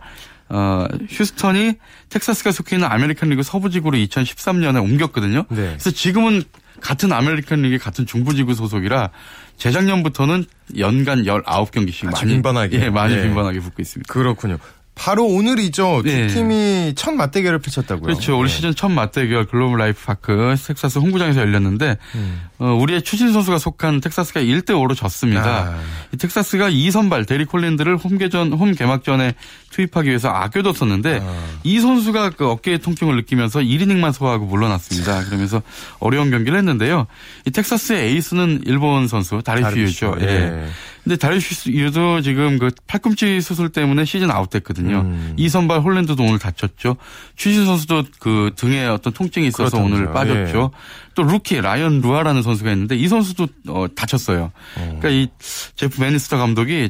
어, 0.47 0.87
휴스턴이 1.09 1.73
텍사스가 2.09 2.53
속해 2.53 2.77
있는 2.77 2.87
아메리칸 2.87 3.29
리그 3.29 3.43
서부지구로 3.43 3.97
2013년에 3.97 4.81
옮겼거든요. 4.81 5.45
네. 5.49 5.55
그래서 5.55 5.91
지금은 5.91 6.43
같은 6.79 7.11
아메리칸 7.11 7.63
리그 7.63 7.83
같은 7.83 8.05
중부지구 8.05 8.53
소속이라 8.53 9.09
재작년부터는 9.57 10.45
연간 10.77 11.23
19경기씩 11.23 12.11
많이 12.11 12.33
빈번하게 12.33 12.81
예, 12.81 12.89
많이 12.89 13.15
예. 13.15 13.23
빈번하게 13.23 13.59
붙고 13.59 13.81
있습니다. 13.81 14.11
그렇군요. 14.11 14.57
바로 14.95 15.25
오늘이죠. 15.25 16.03
두 16.03 16.09
네. 16.09 16.27
팀이 16.27 16.93
첫 16.95 17.11
맞대결을 17.11 17.59
펼쳤다고요. 17.59 18.03
그렇죠. 18.03 18.37
올 18.37 18.47
네. 18.47 18.53
시즌 18.53 18.73
첫 18.73 18.89
맞대결 18.89 19.45
글로브 19.45 19.77
라이프 19.77 20.03
파크 20.05 20.55
텍사스 20.65 20.99
홈구장에서 20.99 21.41
열렸는데 21.41 21.97
음. 22.15 22.41
어, 22.59 22.73
우리의 22.73 23.01
추신수 23.01 23.33
선수가 23.33 23.57
속한 23.57 23.99
텍사스가 23.99 24.39
1대 24.39 24.69
5로 24.69 24.95
졌습니다. 24.95 25.73
아. 25.75 25.79
이 26.13 26.17
텍사스가 26.17 26.69
2선발 26.69 27.27
데릭 27.27 27.43
홀랜드를 27.43 27.97
홈개전 27.97 28.53
홈 28.53 28.73
개막전에 28.73 29.35
투입하기 29.71 30.07
위해서 30.07 30.29
아껴뒀었는데 30.29 31.19
아. 31.21 31.43
이 31.63 31.81
선수가 31.81 32.31
그 32.31 32.47
어깨의 32.49 32.79
통증을 32.79 33.17
느끼면서 33.17 33.59
1이닝만 33.59 34.13
소화하고 34.13 34.45
물러났습니다. 34.45 35.25
그러면서 35.25 35.61
어려운 35.99 36.31
경기를 36.31 36.57
했는데요. 36.57 37.05
이 37.45 37.51
텍사스의 37.51 38.11
에이스는 38.11 38.61
일본 38.65 39.09
선수 39.09 39.41
다르빗슈 39.43 39.90
유죠. 39.90 40.15
예. 40.21 40.25
예. 40.25 40.67
근데 41.05 41.17
다르빗슈 41.17 41.94
유도 41.94 42.21
지금 42.21 42.57
그 42.57 42.71
팔꿈치 42.87 43.39
수술 43.39 43.69
때문에 43.69 44.05
시즌 44.05 44.31
아웃됐거든요. 44.31 45.01
음. 45.01 45.33
이 45.37 45.47
선발 45.49 45.81
홀랜드도 45.81 46.23
오늘 46.23 46.39
다쳤죠. 46.39 46.97
추신수 47.35 47.63
선수도 47.67 48.03
그 48.19 48.51
등에 48.55 48.87
어떤 48.87 49.13
통증이 49.13 49.45
있어서 49.47 49.77
그렇다면서요. 49.77 50.01
오늘 50.01 50.13
빠졌죠. 50.13 50.71
예. 50.73 50.77
또 51.13 51.21
루키 51.21 51.61
라이언 51.61 52.01
루아라는 52.01 52.41
선수가 52.41 52.71
있는데 52.71 52.95
이 52.95 53.07
선수도 53.07 53.47
어, 53.67 53.85
다쳤어요. 53.95 54.45
어. 54.77 54.99
그러니까 54.99 55.09
이 55.09 55.27
제프 55.75 55.99
베니스터 55.99 56.39
감독이 56.39 56.89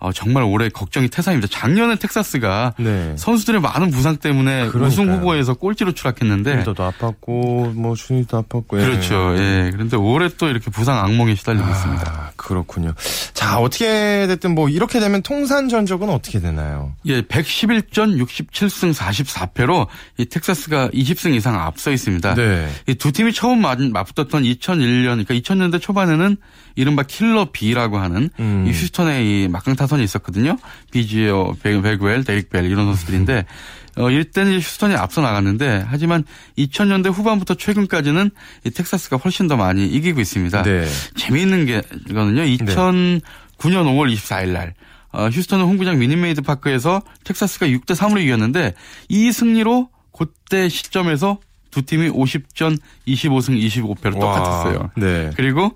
어, 0.00 0.12
정말 0.12 0.44
올해 0.44 0.68
걱정이 0.68 1.08
태산입니다. 1.08 1.48
작년에 1.50 1.96
텍사스가 1.96 2.74
네. 2.78 3.14
선수들의 3.16 3.60
많은 3.60 3.90
부상 3.90 4.16
때문에 4.16 4.68
그러니까요. 4.68 4.84
우승 4.84 5.12
후보에서 5.12 5.54
꼴찌로 5.54 5.92
추락했는데 5.92 6.62
도 6.62 6.72
아팠고 6.72 7.74
뭐 7.74 7.96
준이도 7.96 8.42
아팠고 8.42 8.80
예. 8.80 8.84
그렇죠. 8.84 9.34
예. 9.36 9.70
그런데 9.72 9.96
올해 9.96 10.28
또 10.38 10.48
이렇게 10.48 10.70
부상 10.70 10.98
악몽에 10.98 11.34
시달리고 11.34 11.66
아, 11.66 11.70
있습니다. 11.70 12.32
그렇군요. 12.36 12.94
자 13.34 13.58
어떻게 13.58 14.26
됐든 14.28 14.54
뭐 14.54 14.68
이렇게 14.68 15.00
되면 15.00 15.20
통산 15.22 15.68
전적은 15.68 16.08
어떻게 16.10 16.38
되나요? 16.38 16.92
예, 17.06 17.22
111전 17.22 18.24
67승 18.24 18.94
44패로 18.94 19.88
이 20.18 20.26
텍사스가 20.26 20.90
20승 20.90 21.34
이상 21.34 21.60
앞서 21.60 21.90
있습니다. 21.90 22.34
네. 22.34 22.68
이 22.86 22.94
두 22.94 23.10
팀이 23.10 23.32
처음 23.32 23.62
맞붙었던 23.62 24.44
2001년 24.44 25.24
그러니까 25.26 25.34
2000년대 25.34 25.80
초반에는 25.80 26.36
이른바 26.76 27.02
킬러 27.02 27.48
B라고 27.52 27.98
하는 27.98 28.30
음. 28.38 28.64
이 28.68 28.70
휴스턴의 28.70 29.26
이 29.26 29.48
막강 29.48 29.74
타선이 29.74 30.04
있었거든요. 30.04 30.56
비지오, 30.92 31.56
베그웰, 31.62 32.22
데릭 32.22 32.50
벨 32.50 32.66
이런 32.66 32.86
선수들인데 32.86 33.46
어, 33.98 34.10
이때는 34.10 34.54
휴스턴이 34.54 34.94
앞서 34.94 35.20
나갔는데 35.20 35.84
하지만 35.88 36.24
2000년대 36.56 37.12
후반부터 37.12 37.54
최근까지는 37.54 38.30
이 38.64 38.70
텍사스가 38.70 39.16
훨씬 39.16 39.48
더 39.48 39.56
많이 39.56 39.86
이기고 39.86 40.20
있습니다. 40.20 40.62
네. 40.62 40.86
재미있는 41.16 41.66
게 41.66 41.82
이거는요. 42.08 42.42
2009년 42.42 43.22
5월 43.58 44.12
24일 44.14 44.48
날 44.50 44.74
어, 45.10 45.28
휴스턴은 45.28 45.64
홈구장 45.64 45.98
미닛메이드 45.98 46.42
파크에서 46.42 47.02
텍사스가 47.24 47.66
6대 47.66 47.96
3으로 47.96 48.22
이겼는데 48.22 48.74
이 49.08 49.32
승리로 49.32 49.88
그때 50.16 50.68
시점에서 50.68 51.38
두 51.70 51.82
팀이 51.82 52.10
50전 52.10 52.78
25승 53.06 53.60
25패로 53.60 54.20
똑같았어요. 54.20 54.90
네. 54.96 55.30
그리고 55.36 55.72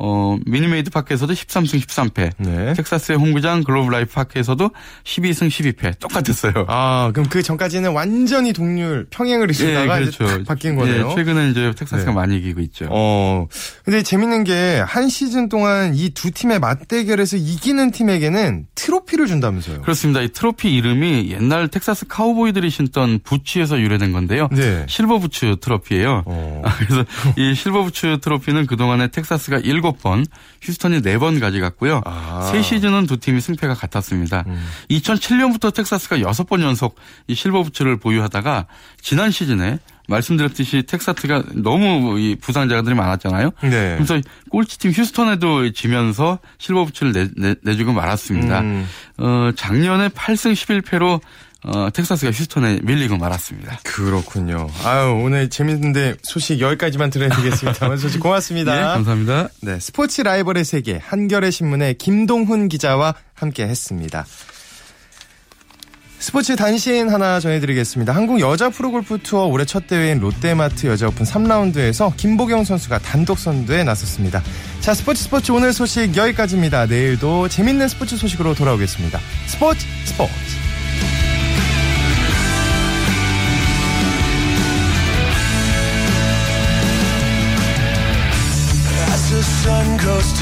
어, 0.00 0.36
미닛메이드 0.46 0.90
파크에서도 0.90 1.32
13승 1.32 1.80
13패. 1.80 2.30
네. 2.38 2.72
텍사스의 2.74 3.16
홈구장 3.18 3.62
글로브 3.62 3.90
라이프 3.90 4.12
파크에서도 4.14 4.70
12승 5.04 5.48
12패. 5.48 5.98
똑같았어요. 6.00 6.52
아, 6.68 7.10
그럼 7.14 7.28
그 7.28 7.42
전까지는 7.42 7.92
완전히 7.92 8.52
동률 8.52 9.06
평행을 9.10 9.50
이루다가 9.54 9.96
예, 10.00 10.04
그렇죠. 10.06 10.24
이제 10.24 10.44
바뀐 10.44 10.74
거네요. 10.76 11.10
예, 11.10 11.14
최근에 11.14 11.50
이제 11.50 11.72
텍사스가 11.76 12.10
네. 12.10 12.14
많이 12.14 12.36
이기고 12.38 12.60
있죠. 12.62 12.86
어. 12.90 13.46
근데 13.84 14.02
재밌는 14.02 14.44
게 14.44 14.82
한 14.86 15.08
시즌 15.08 15.48
동안 15.48 15.94
이 15.94 16.10
두 16.14 16.30
팀의 16.30 16.58
맞대결에서 16.60 17.36
이기는 17.36 17.90
팀에게는 17.90 18.66
트로피를 18.74 19.26
준다면서요. 19.26 19.82
그렇습니다. 19.82 20.20
이 20.20 20.28
트로피 20.28 20.72
이름이 20.74 21.30
옛날 21.32 21.68
텍사스 21.68 22.06
카우보이들이 22.08 22.70
신던 22.70 23.20
부츠에서 23.24 23.80
유래된 23.80 24.12
건데요. 24.12 24.48
네. 24.52 24.84
실버 24.88 25.18
부츠 25.18 25.56
트로피예요. 25.60 26.22
어. 26.26 26.62
그래서 26.78 27.04
이 27.36 27.54
실버 27.54 27.82
부츠 27.84 28.18
트로피는 28.20 28.66
그동안에 28.66 29.08
텍사스가 29.08 29.60
7 29.60 29.80
7번, 29.92 30.24
휴스턴이 30.62 31.02
4번 31.02 31.40
가져갔고요. 31.40 32.00
아. 32.04 32.48
세 32.50 32.62
시즌은 32.62 33.06
두 33.06 33.18
팀이 33.18 33.40
승패가 33.40 33.74
같았습니다. 33.74 34.44
음. 34.46 34.64
2007년부터 34.90 35.74
텍사스가 35.74 36.18
6번 36.18 36.62
연속 36.62 36.96
이 37.26 37.34
실버 37.34 37.62
부츠를 37.64 37.98
보유하다가 37.98 38.66
지난 39.00 39.30
시즌에 39.30 39.78
말씀드렸듯이 40.08 40.82
텍사스가 40.86 41.44
너무 41.54 42.18
이 42.18 42.36
부상자들이 42.36 42.94
많았잖아요. 42.94 43.50
네. 43.62 43.94
그래서 43.96 44.20
꼴찌팀 44.50 44.92
휴스턴에도 44.92 45.72
지면서 45.72 46.38
실버 46.58 46.84
부츠를 46.86 47.30
내, 47.36 47.54
내 47.62 47.76
주고 47.76 47.92
말았습니다. 47.92 48.60
음. 48.60 48.86
어, 49.18 49.50
작년에 49.56 50.08
8승 50.08 50.52
11패로 50.52 51.20
어, 51.66 51.88
텍사스가 51.90 52.30
휴스턴에 52.30 52.80
밀리고 52.82 53.16
말았습니다. 53.16 53.80
그렇군요. 53.84 54.68
아유, 54.84 55.18
오늘 55.24 55.48
재밌는데 55.48 56.16
소식 56.22 56.60
여기까지만 56.60 57.10
들어야되겠습니다 57.10 57.86
오늘 57.86 57.98
소식 57.98 58.20
고맙습니다. 58.20 58.74
네, 58.74 58.80
감사합니다. 58.82 59.48
네, 59.62 59.80
스포츠 59.80 60.20
라이벌의 60.20 60.64
세계 60.64 60.98
한겨레 61.02 61.50
신문의 61.50 61.94
김동훈 61.94 62.68
기자와 62.68 63.14
함께 63.34 63.64
했습니다. 63.64 64.26
스포츠 66.18 66.56
단신 66.56 67.10
하나 67.10 67.38
전해드리겠습니다. 67.38 68.14
한국 68.14 68.40
여자 68.40 68.70
프로골프 68.70 69.18
투어 69.22 69.44
올해 69.44 69.66
첫 69.66 69.86
대회인 69.86 70.20
롯데마트 70.20 70.86
여자 70.86 71.08
오픈 71.08 71.26
3라운드에서 71.26 72.16
김보경 72.16 72.64
선수가 72.64 73.00
단독 73.00 73.38
선두에 73.38 73.84
나섰습니다. 73.84 74.42
자, 74.80 74.94
스포츠 74.94 75.24
스포츠 75.24 75.52
오늘 75.52 75.74
소식 75.74 76.16
여기까지입니다. 76.16 76.86
내일도 76.86 77.48
재밌는 77.48 77.88
스포츠 77.88 78.16
소식으로 78.16 78.54
돌아오겠습니다. 78.54 79.20
스포츠 79.48 79.86
스포츠. 80.04 80.63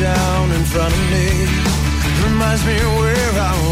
Down 0.03 0.51
in 0.51 0.65
front 0.65 0.93
of 0.93 1.05
me. 1.15 1.27
Reminds 2.25 2.65
me 2.67 2.77
where 2.99 3.33
I 3.49 3.53
be 3.63 3.72